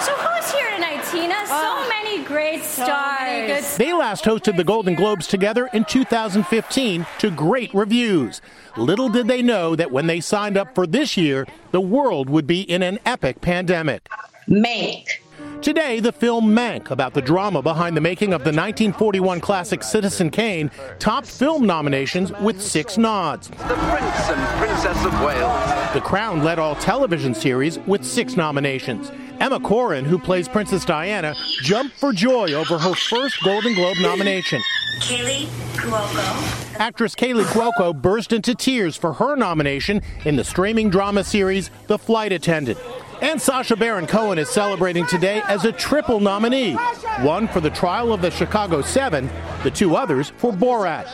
So 0.00 0.12
who's 0.12 0.52
here 0.52 0.70
tonight, 0.74 1.02
Tina? 1.10 1.34
So 1.46 1.54
oh, 1.54 1.86
many 1.88 2.22
great 2.24 2.62
stars. 2.62 2.88
So 2.88 3.24
many 3.24 3.46
good 3.48 3.64
they 3.78 3.94
last 3.94 4.24
hosted 4.24 4.58
the 4.58 4.64
Golden 4.64 4.94
Globes 4.94 5.26
together 5.26 5.70
in 5.72 5.86
2015 5.86 7.06
to 7.18 7.30
great 7.30 7.72
reviews. 7.72 8.42
Little 8.76 9.08
did 9.08 9.26
they 9.26 9.40
know 9.40 9.74
that 9.74 9.90
when 9.90 10.06
they 10.06 10.20
signed 10.20 10.58
up 10.58 10.74
for 10.74 10.86
this 10.86 11.16
year, 11.16 11.46
the 11.70 11.80
world 11.80 12.28
would 12.28 12.46
be 12.46 12.60
in 12.60 12.82
an 12.82 12.98
epic 13.06 13.40
pandemic. 13.40 14.06
Make. 14.46 15.22
Today, 15.66 15.98
the 15.98 16.12
film 16.12 16.54
Mank, 16.54 16.92
about 16.92 17.12
the 17.12 17.20
drama 17.20 17.60
behind 17.60 17.96
the 17.96 18.00
making 18.00 18.32
of 18.32 18.42
the 18.42 18.52
1941 18.52 19.40
classic 19.40 19.82
Citizen 19.82 20.30
Kane, 20.30 20.70
topped 21.00 21.26
film 21.26 21.66
nominations 21.66 22.30
with 22.34 22.62
six 22.62 22.96
nods. 22.96 23.48
The 23.48 23.56
Prince 23.56 24.28
and 24.28 24.58
Princess 24.60 25.04
of 25.04 25.20
Wales. 25.24 25.92
The 25.92 26.00
Crown 26.02 26.44
led 26.44 26.60
all 26.60 26.76
television 26.76 27.34
series 27.34 27.80
with 27.80 28.04
six 28.04 28.36
nominations. 28.36 29.10
Emma 29.40 29.58
Corrin, 29.58 30.04
who 30.04 30.20
plays 30.20 30.46
Princess 30.46 30.84
Diana, 30.84 31.34
jumped 31.62 31.96
for 31.96 32.12
joy 32.12 32.52
over 32.52 32.78
her 32.78 32.94
first 32.94 33.42
Golden 33.42 33.74
Globe 33.74 33.96
nomination. 33.98 34.62
Kaley 35.00 35.46
Cuoco. 35.74 36.78
Actress 36.78 37.16
Kaley 37.16 37.42
Cuoco 37.46 37.92
burst 37.92 38.32
into 38.32 38.54
tears 38.54 38.96
for 38.96 39.14
her 39.14 39.34
nomination 39.34 40.00
in 40.24 40.36
the 40.36 40.44
streaming 40.44 40.90
drama 40.90 41.24
series 41.24 41.72
The 41.88 41.98
Flight 41.98 42.30
Attendant. 42.30 42.78
And 43.22 43.40
Sacha 43.40 43.76
Baron 43.76 44.06
Cohen 44.06 44.38
is 44.38 44.48
celebrating 44.48 45.06
today 45.06 45.42
as 45.48 45.64
a 45.64 45.72
triple 45.72 46.20
nominee 46.20 46.74
one 47.22 47.48
for 47.48 47.60
the 47.60 47.70
trial 47.70 48.12
of 48.12 48.20
the 48.20 48.30
Chicago 48.30 48.82
Seven, 48.82 49.30
the 49.62 49.70
two 49.70 49.96
others 49.96 50.32
for 50.36 50.52
Borat. 50.52 51.06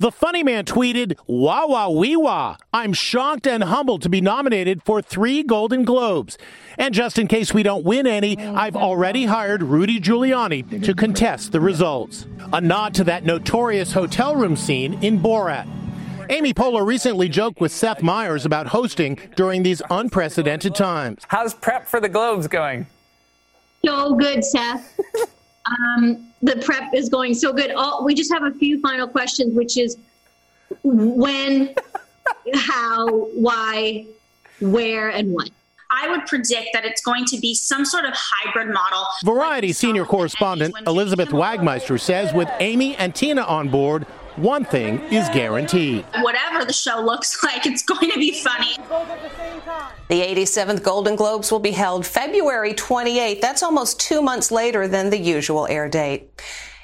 The 0.00 0.12
funny 0.12 0.42
man 0.42 0.64
tweeted, 0.64 1.18
Wah 1.26 1.66
wah 1.66 1.88
wee 1.88 2.16
wah. 2.16 2.56
I'm 2.72 2.92
shocked 2.92 3.46
and 3.46 3.64
humbled 3.64 4.02
to 4.02 4.08
be 4.08 4.20
nominated 4.20 4.82
for 4.84 5.02
three 5.02 5.42
Golden 5.42 5.84
Globes. 5.84 6.38
And 6.76 6.94
just 6.94 7.18
in 7.18 7.26
case 7.26 7.52
we 7.52 7.62
don't 7.62 7.84
win 7.84 8.06
any, 8.06 8.38
I've 8.38 8.76
already 8.76 9.24
hired 9.24 9.62
Rudy 9.62 10.00
Giuliani 10.00 10.84
to 10.84 10.94
contest 10.94 11.52
the 11.52 11.60
results. 11.60 12.26
A 12.52 12.60
nod 12.60 12.94
to 12.94 13.04
that 13.04 13.24
notorious 13.24 13.92
hotel 13.92 14.36
room 14.36 14.56
scene 14.56 15.02
in 15.02 15.20
Borat. 15.20 15.68
Amy 16.30 16.52
Poehler 16.52 16.86
recently 16.86 17.28
joked 17.28 17.60
with 17.60 17.72
Seth 17.72 18.02
Meyers 18.02 18.44
about 18.44 18.66
hosting 18.66 19.18
during 19.34 19.62
these 19.62 19.80
unprecedented 19.90 20.74
times. 20.74 21.22
How's 21.28 21.54
prep 21.54 21.86
for 21.86 22.00
the 22.00 22.08
Globes 22.08 22.46
going? 22.46 22.86
So 23.84 24.14
good, 24.14 24.44
Seth. 24.44 24.98
um, 25.66 26.28
the 26.42 26.56
prep 26.56 26.92
is 26.94 27.08
going 27.08 27.34
so 27.34 27.52
good. 27.52 27.70
All, 27.70 28.04
we 28.04 28.14
just 28.14 28.30
have 28.32 28.42
a 28.42 28.52
few 28.52 28.80
final 28.80 29.08
questions, 29.08 29.54
which 29.54 29.78
is 29.78 29.96
when, 30.82 31.74
how, 32.54 33.08
why, 33.08 34.06
where, 34.60 35.08
and 35.08 35.32
what. 35.32 35.50
I 35.90 36.10
would 36.10 36.26
predict 36.26 36.68
that 36.74 36.84
it's 36.84 37.00
going 37.00 37.24
to 37.26 37.38
be 37.38 37.54
some 37.54 37.86
sort 37.86 38.04
of 38.04 38.12
hybrid 38.14 38.68
model. 38.68 39.06
Variety 39.24 39.72
senior 39.72 40.04
correspondent 40.04 40.74
Elizabeth 40.86 41.30
Wagmeister 41.30 41.98
says 41.98 42.34
with 42.34 42.50
Amy 42.60 42.94
and 42.96 43.14
Tina 43.14 43.40
on 43.42 43.70
board, 43.70 44.06
one 44.38 44.64
thing 44.64 45.00
is 45.12 45.28
guaranteed. 45.30 46.04
Whatever 46.20 46.64
the 46.64 46.72
show 46.72 47.00
looks 47.00 47.42
like, 47.44 47.66
it's 47.66 47.82
going 47.82 48.10
to 48.10 48.18
be 48.18 48.32
funny. 48.32 48.76
The 50.08 50.20
87th 50.22 50.82
Golden 50.82 51.16
Globes 51.16 51.52
will 51.52 51.58
be 51.58 51.72
held 51.72 52.06
February 52.06 52.74
28th. 52.74 53.40
That's 53.40 53.62
almost 53.62 54.00
two 54.00 54.22
months 54.22 54.50
later 54.50 54.88
than 54.88 55.10
the 55.10 55.18
usual 55.18 55.66
air 55.66 55.88
date. 55.88 56.30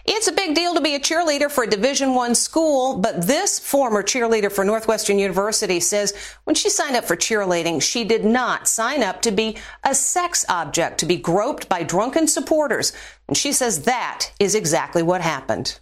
It's 0.07 0.29
a 0.29 0.33
big 0.33 0.55
deal 0.55 0.75
to 0.75 0.83
be 0.83 0.97
a 0.97 1.01
cheerleader 1.01 1.51
for 1.51 1.65
a 1.65 1.67
Division 1.67 2.15
One 2.15 2.35
school, 2.35 2.99
but 2.99 3.27
this 3.27 3.59
former 3.59 4.03
cheerleader 4.03 4.53
for 4.53 4.63
Northwestern 4.63 5.19
University 5.19 5.81
says 5.81 6.13
when 6.45 6.55
she 6.55 6.69
signed 6.69 6.95
up 6.95 7.07
for 7.07 7.17
cheerleading, 7.17 7.81
she 7.81 8.05
did 8.05 8.23
not 8.23 8.69
sign 8.69 9.03
up 9.03 9.23
to 9.23 9.31
be 9.31 9.57
a 9.83 9.95
sex 9.95 10.45
object, 10.51 10.99
to 10.99 11.07
be 11.07 11.17
groped 11.17 11.71
by 11.71 11.83
drunken 11.85 12.29
supporters. 12.29 12.93
And 13.29 13.37
she 13.37 13.51
says 13.53 13.85
that 13.85 14.31
is 14.39 14.55
exactly 14.55 15.03
what 15.03 15.23
happened. 15.23 15.81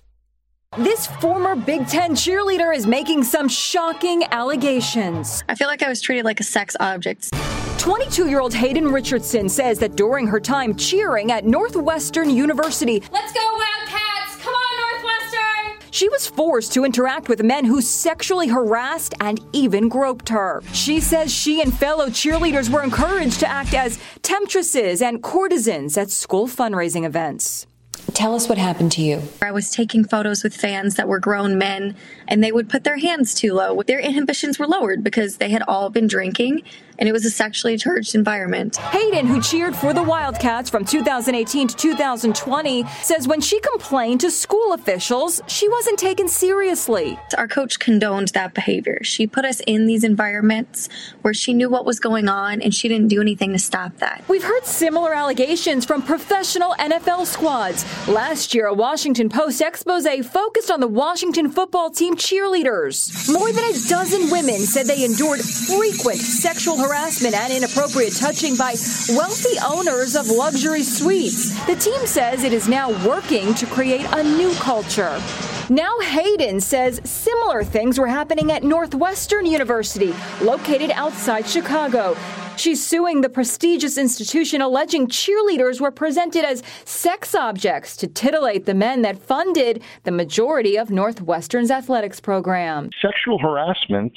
This 0.78 1.06
former 1.06 1.54
Big 1.54 1.86
Ten 1.86 2.12
cheerleader 2.12 2.74
is 2.74 2.86
making 2.86 3.24
some 3.24 3.46
shocking 3.46 4.24
allegations. 4.30 5.44
I 5.46 5.54
feel 5.54 5.68
like 5.68 5.82
I 5.82 5.88
was 5.90 6.00
treated 6.00 6.24
like 6.24 6.40
a 6.40 6.44
sex 6.44 6.74
object. 6.80 7.30
22 7.76 8.26
year 8.30 8.40
old 8.40 8.54
Hayden 8.54 8.88
Richardson 8.90 9.50
says 9.50 9.78
that 9.80 9.96
during 9.96 10.26
her 10.26 10.40
time 10.40 10.74
cheering 10.74 11.30
at 11.30 11.44
Northwestern 11.44 12.30
University, 12.30 13.02
Let's 13.12 13.34
go, 13.34 13.40
Wildcats! 13.40 14.36
Come 14.42 14.54
on, 14.54 15.02
Northwestern! 15.02 15.90
she 15.90 16.08
was 16.08 16.26
forced 16.26 16.72
to 16.72 16.86
interact 16.86 17.28
with 17.28 17.42
men 17.42 17.66
who 17.66 17.82
sexually 17.82 18.48
harassed 18.48 19.12
and 19.20 19.40
even 19.52 19.90
groped 19.90 20.30
her. 20.30 20.62
She 20.72 21.00
says 21.00 21.30
she 21.30 21.60
and 21.60 21.76
fellow 21.76 22.06
cheerleaders 22.06 22.70
were 22.70 22.82
encouraged 22.82 23.40
to 23.40 23.46
act 23.46 23.74
as 23.74 23.98
temptresses 24.22 25.02
and 25.02 25.22
courtesans 25.22 25.98
at 25.98 26.10
school 26.10 26.48
fundraising 26.48 27.04
events. 27.04 27.66
Tell 28.14 28.34
us 28.34 28.48
what 28.48 28.58
happened 28.58 28.92
to 28.92 29.02
you. 29.02 29.22
I 29.40 29.52
was 29.52 29.70
taking 29.70 30.04
photos 30.04 30.42
with 30.42 30.54
fans 30.54 30.96
that 30.96 31.08
were 31.08 31.18
grown 31.18 31.56
men, 31.56 31.96
and 32.28 32.44
they 32.44 32.52
would 32.52 32.68
put 32.68 32.84
their 32.84 32.98
hands 32.98 33.34
too 33.34 33.54
low. 33.54 33.82
Their 33.82 34.00
inhibitions 34.00 34.58
were 34.58 34.66
lowered 34.66 35.02
because 35.02 35.38
they 35.38 35.48
had 35.48 35.62
all 35.62 35.88
been 35.88 36.08
drinking, 36.08 36.62
and 36.98 37.08
it 37.08 37.12
was 37.12 37.24
a 37.24 37.30
sexually 37.30 37.78
charged 37.78 38.14
environment. 38.14 38.76
Hayden, 38.76 39.26
who 39.26 39.40
cheered 39.40 39.74
for 39.74 39.94
the 39.94 40.02
Wildcats 40.02 40.68
from 40.68 40.84
2018 40.84 41.68
to 41.68 41.76
2020, 41.76 42.84
says 43.02 43.26
when 43.26 43.40
she 43.40 43.58
complained 43.60 44.20
to 44.20 44.30
school 44.30 44.72
officials, 44.72 45.40
she 45.46 45.68
wasn't 45.68 45.98
taken 45.98 46.28
seriously. 46.28 47.18
Our 47.36 47.48
coach 47.48 47.78
condoned 47.78 48.28
that 48.28 48.54
behavior. 48.54 48.98
She 49.02 49.26
put 49.26 49.44
us 49.44 49.60
in 49.66 49.86
these 49.86 50.04
environments 50.04 50.88
where 51.22 51.34
she 51.34 51.54
knew 51.54 51.70
what 51.70 51.86
was 51.86 51.98
going 51.98 52.28
on, 52.28 52.60
and 52.60 52.74
she 52.74 52.88
didn't 52.88 53.08
do 53.08 53.20
anything 53.20 53.52
to 53.52 53.58
stop 53.58 53.96
that. 53.98 54.22
We've 54.28 54.44
heard 54.44 54.66
similar 54.66 55.14
allegations 55.14 55.84
from 55.84 56.02
professional 56.02 56.74
NFL 56.78 57.26
squads. 57.26 57.84
Last 58.08 58.52
year, 58.52 58.66
a 58.66 58.74
Washington 58.74 59.28
Post 59.28 59.60
expose 59.60 60.08
focused 60.26 60.72
on 60.72 60.80
the 60.80 60.88
Washington 60.88 61.48
football 61.48 61.88
team 61.88 62.16
cheerleaders. 62.16 63.32
More 63.32 63.52
than 63.52 63.64
a 63.64 63.78
dozen 63.88 64.28
women 64.28 64.58
said 64.58 64.86
they 64.86 65.04
endured 65.04 65.38
frequent 65.38 66.18
sexual 66.18 66.76
harassment 66.76 67.36
and 67.36 67.52
inappropriate 67.52 68.16
touching 68.16 68.56
by 68.56 68.74
wealthy 69.10 69.56
owners 69.64 70.16
of 70.16 70.26
luxury 70.26 70.82
suites. 70.82 71.54
The 71.66 71.76
team 71.76 72.04
says 72.04 72.42
it 72.42 72.52
is 72.52 72.68
now 72.68 72.90
working 73.06 73.54
to 73.54 73.66
create 73.66 74.06
a 74.10 74.24
new 74.24 74.52
culture. 74.54 75.22
Now 75.70 75.96
Hayden 76.00 76.60
says 76.60 77.00
similar 77.04 77.62
things 77.62 78.00
were 78.00 78.08
happening 78.08 78.50
at 78.50 78.64
Northwestern 78.64 79.46
University, 79.46 80.12
located 80.40 80.90
outside 80.90 81.46
Chicago. 81.46 82.16
She's 82.56 82.84
suing 82.84 83.20
the 83.22 83.28
prestigious 83.28 83.98
institution 83.98 84.60
alleging 84.60 85.08
cheerleaders 85.08 85.80
were 85.80 85.90
presented 85.90 86.44
as 86.44 86.62
sex 86.84 87.34
objects 87.34 87.96
to 87.98 88.06
titillate 88.06 88.66
the 88.66 88.74
men 88.74 89.02
that 89.02 89.18
funded 89.18 89.82
the 90.04 90.10
majority 90.10 90.76
of 90.76 90.90
Northwestern's 90.90 91.70
athletics 91.70 92.20
program. 92.20 92.90
Sexual 93.00 93.38
harassment 93.38 94.12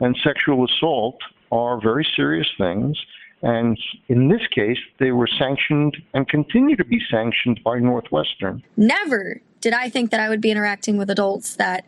and 0.00 0.16
sexual 0.22 0.64
assault 0.64 1.18
are 1.52 1.80
very 1.80 2.06
serious 2.16 2.48
things. 2.58 2.98
And 3.42 3.78
in 4.08 4.28
this 4.28 4.46
case, 4.54 4.78
they 4.98 5.12
were 5.12 5.28
sanctioned 5.38 5.96
and 6.14 6.28
continue 6.28 6.76
to 6.76 6.84
be 6.84 7.00
sanctioned 7.10 7.60
by 7.62 7.78
Northwestern. 7.78 8.62
Never 8.76 9.40
did 9.60 9.72
I 9.72 9.88
think 9.88 10.10
that 10.10 10.20
I 10.20 10.28
would 10.28 10.40
be 10.40 10.50
interacting 10.50 10.96
with 10.96 11.10
adults 11.10 11.56
that 11.56 11.84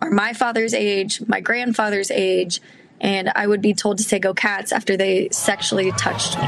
are 0.00 0.10
my 0.10 0.32
father's 0.32 0.74
age, 0.74 1.22
my 1.26 1.40
grandfather's 1.40 2.10
age, 2.10 2.60
and 3.00 3.30
I 3.34 3.46
would 3.46 3.62
be 3.62 3.74
told 3.74 3.98
to 3.98 4.04
say 4.04 4.18
go 4.18 4.34
cats 4.34 4.72
after 4.72 4.96
they 4.96 5.28
sexually 5.30 5.92
touched 5.92 6.38
me. 6.38 6.46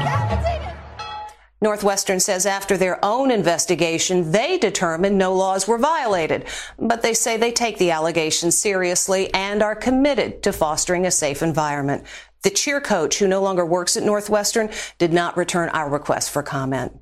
Northwestern 1.61 2.19
says 2.19 2.45
after 2.45 2.77
their 2.77 3.03
own 3.05 3.31
investigation, 3.31 4.33
they 4.33 4.57
determined 4.57 5.17
no 5.17 5.33
laws 5.33 5.65
were 5.65 5.77
violated. 5.77 6.43
But 6.77 7.01
they 7.01 7.13
say 7.13 7.37
they 7.37 7.53
take 7.53 7.77
the 7.77 7.91
allegations 7.91 8.57
seriously 8.57 9.33
and 9.33 9.63
are 9.63 9.75
committed 9.75 10.43
to 10.43 10.51
fostering 10.51 11.05
a 11.05 11.11
safe 11.11 11.41
environment. 11.41 12.03
The 12.41 12.49
cheer 12.49 12.81
coach, 12.81 13.17
who 13.17 13.29
no 13.29 13.41
longer 13.41 13.65
works 13.65 13.95
at 13.95 14.03
Northwestern, 14.03 14.69
did 14.97 15.13
not 15.13 15.37
return 15.37 15.69
our 15.69 15.89
request 15.89 16.31
for 16.31 16.43
comment. 16.43 16.99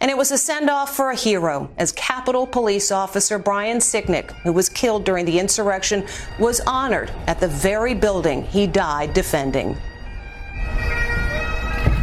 And 0.00 0.10
it 0.10 0.16
was 0.16 0.30
a 0.30 0.38
send 0.38 0.70
off 0.70 0.96
for 0.96 1.10
a 1.10 1.16
hero 1.16 1.70
as 1.78 1.92
Capitol 1.92 2.46
Police 2.46 2.90
Officer 2.90 3.38
Brian 3.38 3.78
Sicknick, 3.78 4.32
who 4.42 4.52
was 4.52 4.68
killed 4.68 5.04
during 5.04 5.24
the 5.24 5.38
insurrection, 5.38 6.06
was 6.38 6.60
honored 6.66 7.10
at 7.26 7.40
the 7.40 7.48
very 7.48 7.94
building 7.94 8.44
he 8.44 8.66
died 8.66 9.14
defending. 9.14 9.76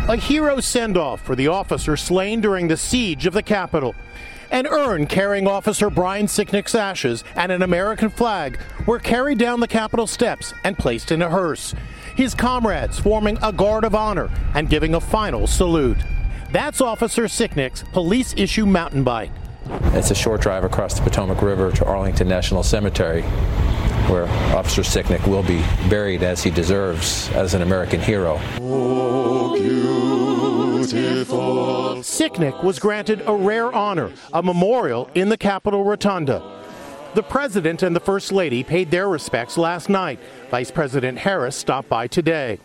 A 0.10 0.16
hero 0.16 0.62
send 0.62 0.96
off 0.96 1.22
for 1.22 1.36
the 1.36 1.50
officer 1.50 1.98
slain 1.98 2.40
during 2.40 2.70
the 2.70 2.78
siege 2.78 3.26
of 3.26 3.34
the 3.34 3.44
Capitol. 3.44 3.94
An 4.50 4.66
urn 4.66 5.08
carrying 5.08 5.48
Officer 5.48 5.90
Brian 5.90 6.28
Sicknick's 6.28 6.74
ashes 6.74 7.26
and 7.36 7.52
an 7.52 7.62
American 7.62 8.10
flag 8.10 8.58
were 8.86 9.00
carried 9.00 9.38
down 9.38 9.60
the 9.60 9.68
Capitol 9.68 10.08
steps 10.08 10.54
and 10.64 10.78
placed 10.78 11.12
in 11.12 11.22
a 11.22 11.30
hearse. 11.30 11.76
His 12.16 12.34
comrades 12.34 12.98
forming 12.98 13.38
a 13.44 13.52
guard 13.52 13.84
of 13.84 13.94
honor 13.94 14.30
and 14.56 14.70
giving 14.70 14.96
a 14.96 15.02
final 15.02 15.46
salute. 15.46 15.98
That's 16.52 16.80
Officer 16.80 17.24
Sicknick's 17.24 17.84
police 17.92 18.34
issue 18.38 18.66
mountain 18.66 19.04
bike. 19.04 19.32
It's 19.94 20.12
a 20.12 20.16
short 20.16 20.40
drive 20.40 20.64
across 20.64 20.94
the 20.94 21.02
Potomac 21.02 21.42
River 21.42 21.72
to 21.74 21.86
Arlington 21.86 22.30
National 22.30 22.64
Cemetery, 22.64 23.24
where 24.08 24.28
Officer 24.56 24.82
Sicknick 24.82 25.28
will 25.28 25.44
be 25.44 25.62
buried 25.90 26.24
as 26.24 26.42
he 26.42 26.50
deserves 26.50 27.30
as 27.32 27.54
an 27.54 27.64
American 27.64 28.00
hero. 28.00 28.38
Sicknick 32.02 32.64
was 32.64 32.80
granted 32.80 33.24
a 33.26 33.36
rare 33.36 33.74
honor, 33.74 34.14
a 34.32 34.42
memorial 34.42 35.10
in 35.16 35.28
the 35.28 35.38
Capitol 35.38 35.84
Rotunda. 35.84 36.42
The 37.14 37.24
President 37.24 37.84
and 37.84 37.94
the 37.94 38.00
First 38.00 38.32
Lady 38.32 38.64
paid 38.64 38.90
their 38.90 39.10
respects 39.10 39.58
last 39.58 39.90
night. 39.90 40.20
Vice 40.50 40.72
President 40.72 41.18
Harris 41.18 41.58
stopped 41.58 41.90
by 41.90 42.08
today. 42.08 42.60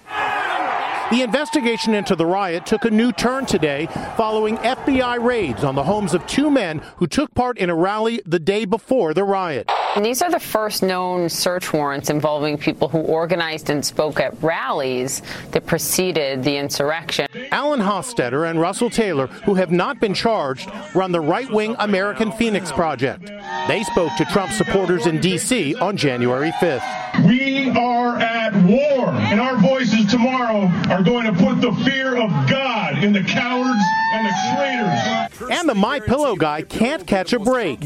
The 1.13 1.21
investigation 1.21 1.93
into 1.93 2.17
the 2.17 2.25
riot 2.25 2.65
took 2.65 2.87
a 2.87 2.91
new 2.91 3.13
turn 3.13 3.45
today 3.45 3.87
following 4.17 4.57
FBI 4.57 5.23
raids 5.23 5.63
on 5.63 5.75
the 5.75 5.83
homes 5.83 6.15
of 6.15 6.27
two 6.27 6.51
men 6.51 6.79
who 6.97 7.07
took 7.07 7.35
part 7.35 7.59
in 7.59 7.69
a 7.69 7.75
rally 7.75 8.23
the 8.25 8.39
day 8.39 8.65
before 8.65 9.13
the 9.13 9.23
riot. 9.23 9.71
And 9.95 10.05
these 10.05 10.23
are 10.23 10.31
the 10.31 10.41
first 10.41 10.83
known 10.83 11.29
search 11.29 11.73
warrants 11.73 12.09
involving 12.09 12.57
people 12.57 12.89
who 12.89 12.99
organized 12.99 13.69
and 13.69 13.85
spoke 13.85 14.21
at 14.21 14.43
rallies 14.43 15.23
that 15.51 15.67
preceded 15.67 16.43
the 16.43 16.57
insurrection. 16.57 17.27
Alan 17.51 17.81
Hostetter 17.81 18.49
and 18.49 18.61
Russell 18.61 18.89
Taylor, 18.89 19.27
who 19.27 19.55
have 19.55 19.71
not 19.71 20.01
been 20.01 20.15
charged, 20.15 20.71
run 20.95 21.13
the 21.13 21.21
right 21.21 21.51
wing 21.51 21.77
American 21.79 22.33
Phoenix 22.33 22.73
Project. 22.73 23.31
They 23.69 23.85
spoke 23.85 24.17
to 24.17 24.25
Trump 24.25 24.53
supporters 24.53 25.07
in 25.07 25.21
D.C. 25.21 25.75
on 25.75 25.97
January 25.97 26.53
5th. 26.53 27.27
We 27.27 27.71
are 27.71 28.19
at 28.19 28.55
war, 28.65 29.11
and 29.11 29.41
our 29.41 29.59
voices 29.59 30.07
tomorrow 30.07 30.23
tomorrow 30.23 30.71
are 30.91 31.03
going 31.03 31.25
to 31.27 31.33
put 31.33 31.61
the 31.61 31.73
fear 31.85 32.17
of 32.17 32.31
God 32.49 33.03
in 33.03 33.13
the 33.13 33.23
cowards 33.23 33.83
and 34.13 34.27
the 34.27 35.39
traitors. 35.39 35.51
And 35.51 35.69
the 35.69 35.75
My 35.75 36.01
Pillow 36.01 36.37
guy 36.37 36.63
can't 36.63 37.07
catch 37.07 37.33
a 37.33 37.39
break. 37.39 37.81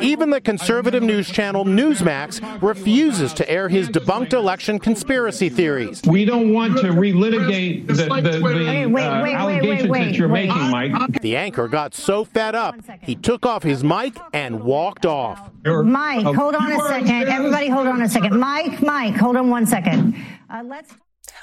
Even 0.00 0.30
the 0.30 0.40
conservative 0.40 1.02
news 1.02 1.28
channel 1.28 1.64
Newsmax 1.64 2.62
refuses 2.62 3.32
to 3.34 3.50
air 3.50 3.68
his 3.68 3.88
debunked 3.88 4.32
election 4.32 4.78
conspiracy 4.78 5.48
theories. 5.48 6.02
We 6.06 6.24
don't 6.24 6.52
want 6.52 6.78
to 6.78 6.88
relitigate 6.88 7.86
the, 7.86 7.94
the, 7.94 8.38
the 8.38 8.40
Wait, 8.42 8.54
wait, 8.54 8.66
uh, 8.66 8.88
wait, 8.88 9.22
wait, 9.22 9.34
allegations 9.34 9.92
that 9.92 10.14
you're 10.14 10.28
making, 10.28 10.70
Mike. 10.70 11.20
The 11.20 11.36
anchor 11.36 11.68
got 11.68 11.94
so 11.94 12.24
fed 12.24 12.54
up, 12.54 12.76
he 13.02 13.14
took 13.14 13.44
off 13.44 13.62
his 13.62 13.84
mic 13.84 14.16
and 14.32 14.62
walked 14.62 15.06
off. 15.06 15.50
Mike, 15.64 16.24
hold 16.24 16.54
on 16.54 16.72
a 16.72 16.78
second. 16.88 17.28
Everybody, 17.28 17.68
hold 17.68 17.86
on 17.86 18.02
a 18.02 18.08
second. 18.08 18.38
Mike, 18.38 18.82
Mike, 18.82 19.16
hold 19.16 19.36
on 19.36 19.50
one 19.50 19.66
second. 19.66 20.16
Uh, 20.48 20.62
let's. 20.64 20.92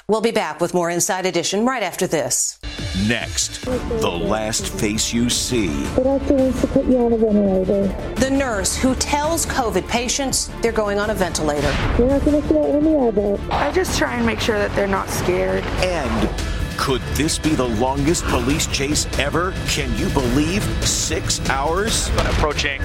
We'll 0.06 0.20
be 0.22 0.30
back 0.30 0.60
with 0.60 0.72
more 0.72 0.88
Inside 0.90 1.26
Edition 1.26 1.66
right 1.66 1.82
after 1.82 2.06
this. 2.06 2.58
Next, 3.06 3.64
the 3.64 4.10
last 4.10 4.72
face 4.72 5.12
you 5.12 5.30
see. 5.30 5.68
The 5.68 6.02
doctor 6.02 6.34
wants 6.34 6.60
to 6.62 6.66
put 6.66 6.86
you 6.86 6.98
on 6.98 7.12
a 7.12 7.16
ventilator. 7.16 8.14
The 8.14 8.30
nurse 8.30 8.76
who 8.76 8.94
tells 8.96 9.46
COVID 9.46 9.86
patients 9.88 10.50
they're 10.62 10.72
going 10.72 10.98
on 10.98 11.10
a 11.10 11.14
ventilator. 11.14 11.72
You're 11.98 12.08
not 12.08 12.24
going 12.24 12.42
to 12.42 12.48
feel 12.48 12.64
any 12.64 13.08
of 13.08 13.16
it. 13.16 13.40
I 13.50 13.70
just 13.72 13.98
try 13.98 14.16
and 14.16 14.26
make 14.26 14.40
sure 14.40 14.58
that 14.58 14.74
they're 14.74 14.88
not 14.88 15.08
scared. 15.10 15.62
And 15.64 16.28
could 16.76 17.02
this 17.14 17.38
be 17.38 17.50
the 17.50 17.68
longest 17.68 18.24
police 18.24 18.66
chase 18.66 19.06
ever? 19.18 19.52
Can 19.68 19.96
you 19.96 20.08
believe 20.08 20.62
six 20.86 21.46
hours? 21.50 22.08
Approaching 22.18 22.80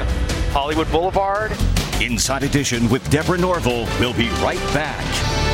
Hollywood 0.51 0.91
Boulevard. 0.91 1.53
Inside 2.01 2.43
Edition 2.43 2.89
with 2.89 3.07
Deborah 3.09 3.37
Norville. 3.37 3.87
We'll 3.99 4.13
be 4.13 4.29
right 4.41 4.61
back. 4.73 5.52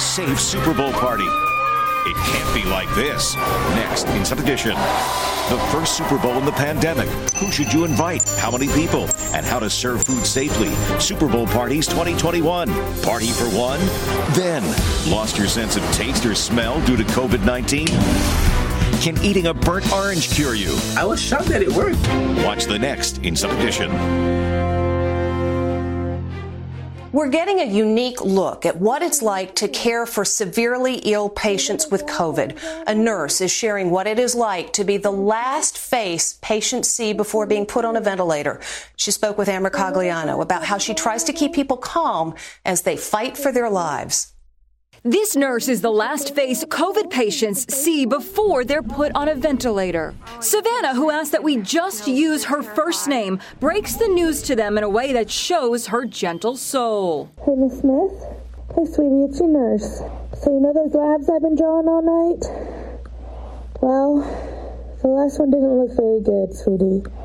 A 0.00 0.02
safe 0.02 0.40
Super 0.40 0.72
Bowl 0.72 0.92
party. 0.92 1.26
It 2.06 2.16
can't 2.16 2.54
be 2.54 2.64
like 2.70 2.88
this. 2.94 3.36
Next, 3.74 4.06
Inside 4.08 4.40
Edition. 4.40 4.74
The 5.50 5.58
first 5.70 5.94
Super 5.94 6.16
Bowl 6.16 6.38
in 6.38 6.46
the 6.46 6.52
pandemic. 6.52 7.06
Who 7.34 7.52
should 7.52 7.70
you 7.70 7.84
invite? 7.84 8.26
How 8.38 8.50
many 8.50 8.68
people? 8.68 9.02
And 9.34 9.44
how 9.44 9.58
to 9.58 9.68
serve 9.68 10.02
food 10.02 10.24
safely. 10.24 10.68
Super 10.98 11.28
Bowl 11.28 11.46
parties 11.46 11.86
2021. 11.86 12.68
Party 13.02 13.26
for 13.26 13.44
one? 13.50 13.80
Then, 14.32 14.62
lost 15.10 15.36
your 15.36 15.48
sense 15.48 15.76
of 15.76 15.82
taste 15.92 16.24
or 16.24 16.34
smell 16.34 16.80
due 16.86 16.96
to 16.96 17.04
COVID 17.04 17.44
19? 17.44 17.86
Can 19.02 19.22
eating 19.22 19.48
a 19.48 19.54
burnt 19.54 19.92
orange 19.92 20.30
cure 20.30 20.54
you? 20.54 20.78
I 20.96 21.04
was 21.04 21.20
shocked 21.20 21.48
that 21.48 21.60
it 21.60 21.68
worked. 21.68 22.08
Watch 22.42 22.64
the 22.64 22.78
next 22.78 23.18
Inside 23.18 23.52
Edition. 23.58 24.39
We're 27.12 27.28
getting 27.28 27.58
a 27.58 27.64
unique 27.64 28.20
look 28.20 28.64
at 28.64 28.76
what 28.76 29.02
it's 29.02 29.20
like 29.20 29.56
to 29.56 29.66
care 29.66 30.06
for 30.06 30.24
severely 30.24 30.94
ill 30.98 31.28
patients 31.28 31.90
with 31.90 32.06
COVID. 32.06 32.56
A 32.86 32.94
nurse 32.94 33.40
is 33.40 33.50
sharing 33.50 33.90
what 33.90 34.06
it 34.06 34.20
is 34.20 34.36
like 34.36 34.72
to 34.74 34.84
be 34.84 34.96
the 34.96 35.10
last 35.10 35.76
face 35.76 36.38
patients 36.40 36.88
see 36.88 37.12
before 37.12 37.46
being 37.46 37.66
put 37.66 37.84
on 37.84 37.96
a 37.96 38.00
ventilator. 38.00 38.60
She 38.94 39.10
spoke 39.10 39.38
with 39.38 39.48
Ann 39.48 39.64
Mercogliano 39.64 40.40
about 40.40 40.62
how 40.62 40.78
she 40.78 40.94
tries 40.94 41.24
to 41.24 41.32
keep 41.32 41.52
people 41.52 41.78
calm 41.78 42.36
as 42.64 42.82
they 42.82 42.96
fight 42.96 43.36
for 43.36 43.50
their 43.50 43.68
lives. 43.68 44.29
This 45.04 45.34
nurse 45.34 45.68
is 45.68 45.80
the 45.80 45.90
last 45.90 46.34
face 46.34 46.62
COVID 46.62 47.08
patients 47.08 47.64
see 47.74 48.04
before 48.04 48.66
they're 48.66 48.82
put 48.82 49.12
on 49.14 49.30
a 49.30 49.34
ventilator. 49.34 50.14
Savannah, 50.40 50.94
who 50.94 51.10
asked 51.10 51.32
that 51.32 51.42
we 51.42 51.56
just 51.56 52.06
use 52.06 52.44
her 52.44 52.62
first 52.62 53.08
name, 53.08 53.40
breaks 53.60 53.96
the 53.96 54.08
news 54.08 54.42
to 54.42 54.54
them 54.54 54.76
in 54.76 54.84
a 54.84 54.90
way 54.90 55.14
that 55.14 55.30
shows 55.30 55.86
her 55.86 56.04
gentle 56.04 56.54
soul. 56.54 57.30
Hey, 57.46 57.54
Miss 57.56 57.80
Smith. 57.80 58.12
Hey, 58.76 58.84
sweetie, 58.84 59.24
it's 59.24 59.40
your 59.40 59.48
nurse. 59.48 60.00
So, 60.42 60.52
you 60.52 60.60
know 60.60 60.74
those 60.74 60.92
labs 60.92 61.30
I've 61.30 61.40
been 61.40 61.56
drawing 61.56 61.88
all 61.88 62.02
night? 62.02 62.44
Well, 63.80 64.20
the 65.00 65.08
last 65.08 65.38
one 65.40 65.50
didn't 65.50 65.78
look 65.78 65.96
very 65.96 66.20
good, 66.20 66.54
sweetie. 66.54 67.19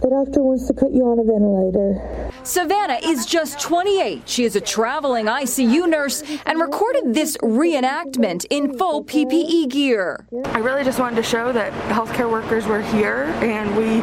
The 0.00 0.10
doctor 0.10 0.42
wants 0.42 0.68
to 0.68 0.74
put 0.74 0.92
you 0.92 1.02
on 1.06 1.18
a 1.18 1.24
ventilator. 1.24 2.30
Savannah 2.44 3.00
is 3.02 3.26
just 3.26 3.58
28. 3.58 4.28
She 4.28 4.44
is 4.44 4.54
a 4.54 4.60
traveling 4.60 5.26
ICU 5.26 5.88
nurse 5.88 6.22
and 6.46 6.60
recorded 6.60 7.14
this 7.14 7.36
reenactment 7.38 8.46
in 8.48 8.78
full 8.78 9.04
PPE 9.04 9.68
gear. 9.70 10.24
I 10.46 10.58
really 10.58 10.84
just 10.84 11.00
wanted 11.00 11.16
to 11.16 11.24
show 11.24 11.50
that 11.50 11.72
healthcare 11.92 12.30
workers 12.30 12.64
were 12.64 12.80
here 12.80 13.24
and 13.42 13.76
we, 13.76 13.96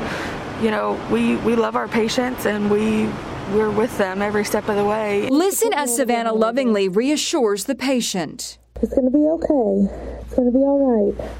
you 0.64 0.70
know, 0.70 1.00
we, 1.10 1.38
we 1.38 1.56
love 1.56 1.78
our 1.78 1.88
patients 1.88 2.46
and 2.46 2.70
we 2.70 3.10
we're 3.54 3.70
with 3.70 3.96
them 3.98 4.22
every 4.22 4.44
step 4.44 4.68
of 4.68 4.76
the 4.76 4.84
way. 4.84 5.30
Listen 5.30 5.72
as 5.74 5.96
Savannah 5.96 6.34
lovingly 6.34 6.90
reassures 6.90 7.66
the 7.66 7.76
patient. 7.76 8.58
It's 8.82 8.94
going 8.94 9.06
to 9.06 9.12
be 9.12 9.24
okay. 9.24 10.22
It's 10.22 10.36
going 10.36 10.52
to 10.52 10.58
be 10.58 10.64
all 10.66 10.82
right. 10.82 11.32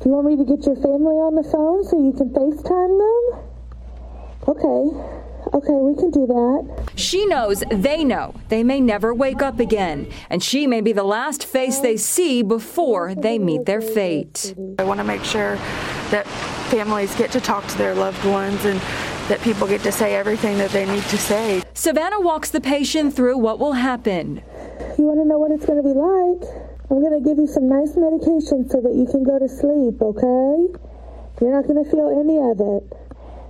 Do 0.00 0.10
you 0.10 0.14
want 0.14 0.26
me 0.26 0.36
to 0.36 0.44
get 0.44 0.64
your 0.64 0.76
family 0.76 1.16
on 1.16 1.34
the 1.34 1.42
phone 1.42 1.84
so 1.84 1.98
you 1.98 2.12
can 2.12 2.30
FaceTime 2.30 2.98
them? 2.98 3.45
Okay. 4.48 5.16
Okay, 5.54 5.72
we 5.72 5.94
can 5.94 6.10
do 6.10 6.26
that. 6.26 6.90
She 6.96 7.24
knows 7.26 7.62
they 7.70 8.02
know 8.02 8.34
they 8.48 8.64
may 8.64 8.80
never 8.80 9.14
wake 9.14 9.42
up 9.42 9.60
again, 9.60 10.08
and 10.28 10.42
she 10.42 10.66
may 10.66 10.80
be 10.80 10.92
the 10.92 11.04
last 11.04 11.44
face 11.44 11.78
they 11.78 11.96
see 11.96 12.42
before 12.42 13.14
they 13.14 13.38
meet 13.38 13.64
their 13.64 13.80
fate. 13.80 14.54
I 14.78 14.84
want 14.84 14.98
to 14.98 15.04
make 15.04 15.22
sure 15.22 15.54
that 16.10 16.26
families 16.70 17.14
get 17.14 17.30
to 17.32 17.40
talk 17.40 17.66
to 17.68 17.78
their 17.78 17.94
loved 17.94 18.24
ones 18.24 18.64
and 18.64 18.80
that 19.28 19.40
people 19.42 19.68
get 19.68 19.82
to 19.82 19.92
say 19.92 20.16
everything 20.16 20.58
that 20.58 20.70
they 20.70 20.84
need 20.84 21.02
to 21.04 21.18
say. 21.18 21.62
Savannah 21.74 22.20
walks 22.20 22.50
the 22.50 22.60
patient 22.60 23.14
through 23.14 23.38
what 23.38 23.58
will 23.58 23.72
happen. 23.72 24.42
You 24.98 25.04
want 25.04 25.20
to 25.20 25.28
know 25.28 25.38
what 25.38 25.52
it's 25.52 25.66
going 25.66 25.78
to 25.78 25.86
be 25.86 25.94
like? 25.94 26.66
I'm 26.90 27.00
going 27.00 27.22
to 27.22 27.28
give 27.28 27.38
you 27.38 27.46
some 27.46 27.68
nice 27.68 27.96
medication 27.96 28.68
so 28.68 28.80
that 28.80 28.94
you 28.94 29.06
can 29.06 29.22
go 29.22 29.38
to 29.38 29.48
sleep, 29.48 30.02
okay? 30.02 30.74
You're 31.40 31.54
not 31.54 31.66
going 31.66 31.82
to 31.82 31.90
feel 31.90 32.10
any 32.14 32.38
of 32.38 32.58
it. 32.58 33.05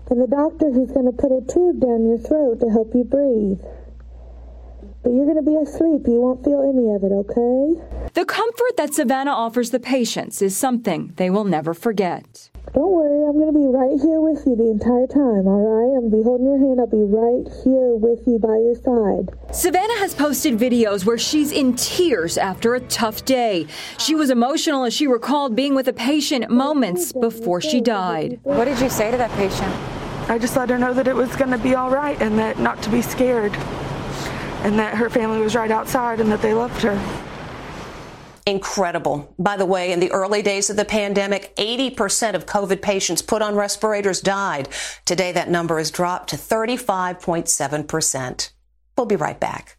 And 0.09 0.21
the 0.21 0.29
doctor 0.29 0.71
who's 0.71 0.92
going 0.92 1.07
to 1.07 1.12
put 1.12 1.33
a 1.33 1.40
tube 1.53 1.81
down 1.81 2.07
your 2.07 2.19
throat 2.19 2.61
to 2.61 2.71
help 2.71 2.95
you 2.95 3.03
breathe. 3.03 3.59
But 5.03 5.11
you're 5.11 5.27
going 5.27 5.37
to 5.37 5.42
be 5.42 5.57
asleep. 5.57 6.03
You 6.07 6.21
won't 6.21 6.42
feel 6.45 6.62
any 6.62 6.95
of 6.95 7.03
it, 7.03 7.14
okay? 7.14 8.11
The 8.14 8.25
comfort 8.25 8.77
that 8.77 8.95
Savannah 8.95 9.33
offers 9.33 9.71
the 9.71 9.79
patients 9.79 10.42
is 10.42 10.57
something 10.57 11.12
they 11.16 11.31
will 11.31 11.45
never 11.45 11.75
forget. 11.75 12.51
Don't 12.75 12.90
worry, 12.90 13.27
I'm 13.29 13.38
going 13.38 13.53
to 13.53 13.59
be 13.59 13.66
right 13.66 14.01
here 14.01 14.21
with 14.21 14.45
you 14.47 14.57
the 14.57 14.71
entire 14.71 15.07
time, 15.07 15.47
all 15.47 15.62
right? 15.62 15.97
I'm 15.97 16.11
going 16.11 16.11
to 16.11 16.16
be 16.16 16.23
holding 16.25 16.47
your 16.47 16.59
hand. 16.59 16.81
I'll 16.81 16.87
be 16.87 17.03
right 17.03 17.47
here 17.62 17.95
with 17.95 18.27
you 18.27 18.38
by 18.38 18.57
your 18.59 18.75
side. 18.75 19.55
Savannah 19.55 19.99
has 19.99 20.14
posted 20.14 20.59
videos 20.59 21.05
where 21.05 21.19
she's 21.19 21.53
in 21.53 21.77
tears 21.77 22.37
after 22.37 22.75
a 22.75 22.81
tough 22.81 23.25
day. 23.25 23.69
She 23.99 24.14
was 24.14 24.31
emotional 24.31 24.85
as 24.85 24.92
she 24.92 25.07
recalled 25.07 25.55
being 25.55 25.75
with 25.75 25.87
a 25.87 25.92
patient 25.92 26.51
moments 26.51 27.12
before 27.12 27.61
she 27.61 27.81
died. 27.81 28.40
What 28.42 28.64
did 28.64 28.81
you 28.81 28.90
say 28.90 29.12
to 29.12 29.16
that 29.16 29.31
patient? 29.33 29.95
I 30.29 30.39
just 30.39 30.57
let 30.57 30.71
her 30.71 30.79
know 30.79 30.93
that 30.93 31.07
it 31.07 31.15
was 31.15 31.37
going 31.37 31.53
to 31.53 31.59
be 31.59 31.77
all 31.77 31.91
right 31.91 32.21
and 32.21 32.37
that 32.39 32.59
not 32.59 32.83
to 32.83 32.91
be 32.91 33.01
scared 33.01 33.55
and 34.65 34.77
that 34.79 34.97
her 34.97 35.09
family 35.09 35.39
was 35.39 35.55
right 35.55 35.71
outside 35.71 36.19
and 36.19 36.33
that 36.33 36.43
they 36.43 36.53
loved 36.53 36.83
her. 36.83 37.01
Incredible. 38.45 39.33
By 39.39 39.57
the 39.57 39.67
way, 39.67 39.93
in 39.93 40.01
the 40.01 40.11
early 40.11 40.43
days 40.43 40.69
of 40.69 40.75
the 40.77 40.85
pandemic, 40.85 41.55
80% 41.57 42.35
of 42.35 42.47
COVID 42.47 42.83
patients 42.83 43.23
put 43.23 43.41
on 43.41 43.55
respirators 43.55 44.21
died. 44.21 44.69
Today, 45.05 45.31
that 45.33 45.49
number 45.49 45.79
has 45.79 45.93
dropped 45.93 46.31
to 46.31 46.37
35.7%. 46.37 48.51
We'll 48.97 49.07
be 49.07 49.17
right 49.17 49.39
back. 49.39 49.77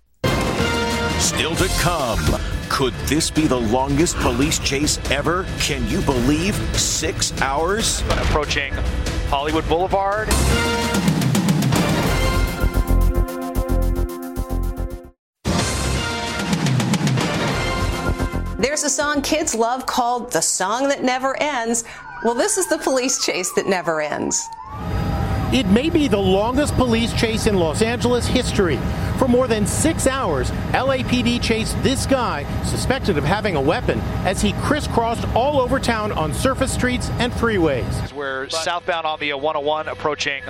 Still 1.19 1.55
to 1.55 1.67
come. 1.79 2.39
Could 2.69 2.93
this 3.05 3.29
be 3.29 3.47
the 3.47 3.59
longest 3.59 4.15
police 4.17 4.59
chase 4.59 4.97
ever? 5.11 5.45
Can 5.59 5.85
you 5.89 5.99
believe 6.01 6.55
six 6.77 7.33
hours? 7.41 8.01
Approaching 8.09 8.73
Hollywood 9.29 9.67
Boulevard. 9.67 10.29
There's 18.57 18.83
a 18.83 18.89
song 18.89 19.21
kids 19.21 19.53
love 19.53 19.85
called 19.85 20.31
The 20.31 20.41
Song 20.41 20.87
That 20.87 21.03
Never 21.03 21.35
Ends. 21.41 21.83
Well, 22.23 22.35
this 22.35 22.57
is 22.57 22.67
the 22.67 22.77
police 22.77 23.23
chase 23.25 23.51
that 23.53 23.67
never 23.67 23.99
ends. 23.99 24.47
It 25.57 25.65
may 25.65 25.89
be 25.89 26.07
the 26.07 26.19
longest 26.19 26.75
police 26.75 27.11
chase 27.13 27.47
in 27.47 27.57
Los 27.57 27.81
Angeles 27.81 28.27
history. 28.27 28.77
For 29.17 29.27
more 29.27 29.47
than 29.47 29.65
six 29.65 30.05
hours, 30.05 30.51
LAPD 30.71 31.41
chased 31.41 31.81
this 31.81 32.05
guy, 32.05 32.45
suspected 32.63 33.17
of 33.17 33.23
having 33.23 33.55
a 33.55 33.61
weapon, 33.61 33.99
as 34.23 34.39
he 34.39 34.53
crisscrossed 34.61 35.27
all 35.35 35.59
over 35.59 35.79
town 35.79 36.11
on 36.11 36.31
surface 36.31 36.71
streets 36.71 37.09
and 37.17 37.33
freeways. 37.33 38.13
We're 38.13 38.47
southbound 38.49 39.07
on 39.07 39.19
the 39.19 39.33
101 39.33 39.87
approaching 39.87 40.43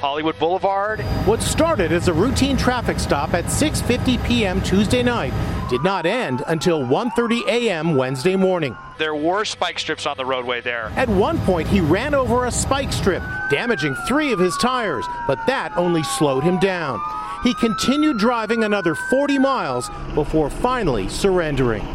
Hollywood 0.00 0.38
Boulevard. 0.38 1.00
What 1.26 1.42
started 1.42 1.90
as 1.90 2.06
a 2.08 2.12
routine 2.12 2.56
traffic 2.56 3.00
stop 3.00 3.34
at 3.34 3.46
6:50 3.46 4.24
p.m. 4.26 4.60
Tuesday 4.62 5.02
night 5.02 5.32
did 5.68 5.82
not 5.82 6.06
end 6.06 6.42
until 6.46 6.80
1:30 6.80 7.46
a.m. 7.48 7.96
Wednesday 7.96 8.36
morning. 8.36 8.76
There 8.96 9.14
were 9.14 9.44
spike 9.44 9.78
strips 9.78 10.06
on 10.06 10.16
the 10.16 10.24
roadway 10.24 10.60
there. 10.60 10.92
At 10.96 11.08
one 11.08 11.38
point, 11.40 11.68
he 11.68 11.80
ran 11.80 12.14
over 12.14 12.46
a 12.46 12.50
spike 12.50 12.92
strip, 12.92 13.22
damaging 13.50 13.94
three 14.06 14.32
of 14.32 14.38
his 14.38 14.56
tires, 14.58 15.04
but 15.26 15.38
that 15.46 15.76
only 15.76 16.02
slowed 16.02 16.42
him 16.44 16.58
down. 16.58 17.00
he 17.44 17.54
continued 17.54 18.18
driving 18.18 18.64
another 18.64 18.94
40 18.94 19.38
miles 19.38 19.90
before 20.14 20.50
finally 20.50 21.08
surrendering. 21.08 21.86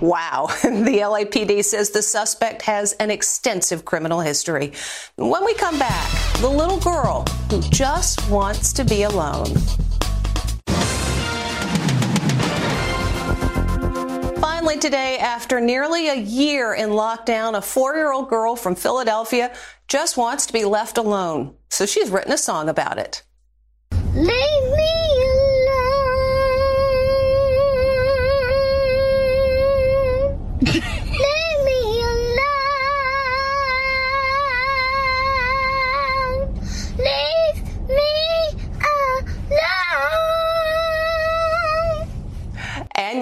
Wow. 0.00 0.48
The 0.80 0.98
LAPD 0.98 1.64
says 1.64 1.90
the 1.90 2.02
suspect 2.02 2.62
has 2.62 2.94
an 2.94 3.10
extensive 3.10 3.84
criminal 3.84 4.20
history. 4.20 4.72
When 5.16 5.44
we 5.44 5.54
come 5.54 5.78
back, 5.78 6.10
the 6.38 6.48
little 6.48 6.78
girl 6.80 7.24
who 7.50 7.60
just 7.60 8.28
wants 8.30 8.72
to 8.74 8.84
be 8.84 9.02
alone. 9.02 9.54
Finally, 14.40 14.78
today, 14.78 15.18
after 15.18 15.60
nearly 15.60 16.08
a 16.08 16.14
year 16.14 16.74
in 16.74 16.90
lockdown, 16.90 17.56
a 17.56 17.62
four 17.62 17.94
year 17.94 18.12
old 18.12 18.28
girl 18.28 18.56
from 18.56 18.74
Philadelphia 18.74 19.52
just 19.88 20.16
wants 20.16 20.46
to 20.46 20.52
be 20.52 20.64
left 20.64 20.98
alone. 20.98 21.54
So 21.68 21.86
she's 21.86 22.10
written 22.10 22.32
a 22.32 22.38
song 22.38 22.68
about 22.68 22.98
it. 22.98 23.22
Leave 24.14 24.26
me 24.26 25.29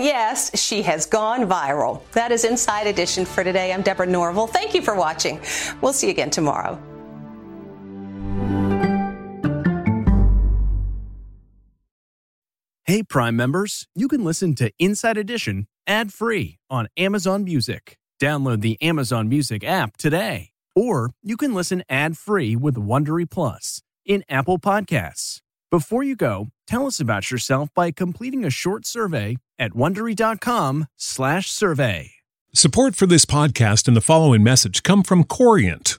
yes, 0.08 0.58
she 0.58 0.80
has 0.80 1.04
gone 1.04 1.46
viral. 1.46 2.00
That 2.12 2.32
is 2.32 2.44
Inside 2.44 2.86
Edition 2.86 3.26
for 3.26 3.44
today. 3.44 3.74
I'm 3.74 3.82
Deborah 3.82 4.06
Norville. 4.06 4.46
Thank 4.46 4.72
you 4.74 4.80
for 4.80 4.94
watching. 4.94 5.38
We'll 5.82 5.92
see 5.92 6.06
you 6.06 6.12
again 6.12 6.30
tomorrow. 6.30 6.80
Hey, 12.86 13.02
Prime 13.02 13.36
members, 13.36 13.86
you 13.94 14.08
can 14.08 14.24
listen 14.24 14.54
to 14.54 14.72
Inside 14.78 15.18
Edition 15.18 15.66
ad 15.86 16.10
free 16.10 16.58
on 16.70 16.88
Amazon 16.96 17.44
Music. 17.44 17.98
Download 18.18 18.62
the 18.62 18.80
Amazon 18.80 19.28
Music 19.28 19.62
app 19.62 19.98
today. 19.98 20.52
Or 20.74 21.10
you 21.22 21.36
can 21.36 21.52
listen 21.52 21.82
ad 21.90 22.16
free 22.16 22.56
with 22.56 22.76
Wondery 22.76 23.30
Plus 23.30 23.82
in 24.06 24.24
Apple 24.30 24.58
Podcasts. 24.58 25.42
Before 25.70 26.02
you 26.02 26.16
go, 26.16 26.48
tell 26.66 26.86
us 26.86 26.98
about 26.98 27.30
yourself 27.30 27.68
by 27.74 27.90
completing 27.90 28.42
a 28.42 28.50
short 28.50 28.86
survey 28.86 29.36
at 29.58 29.72
wondery.com/slash 29.72 31.50
survey. 31.50 32.12
Support 32.54 32.96
for 32.96 33.06
this 33.06 33.24
podcast 33.26 33.86
and 33.88 33.96
the 33.96 34.00
following 34.00 34.42
message 34.42 34.82
come 34.82 35.02
from 35.02 35.22
Corient. 35.24 35.98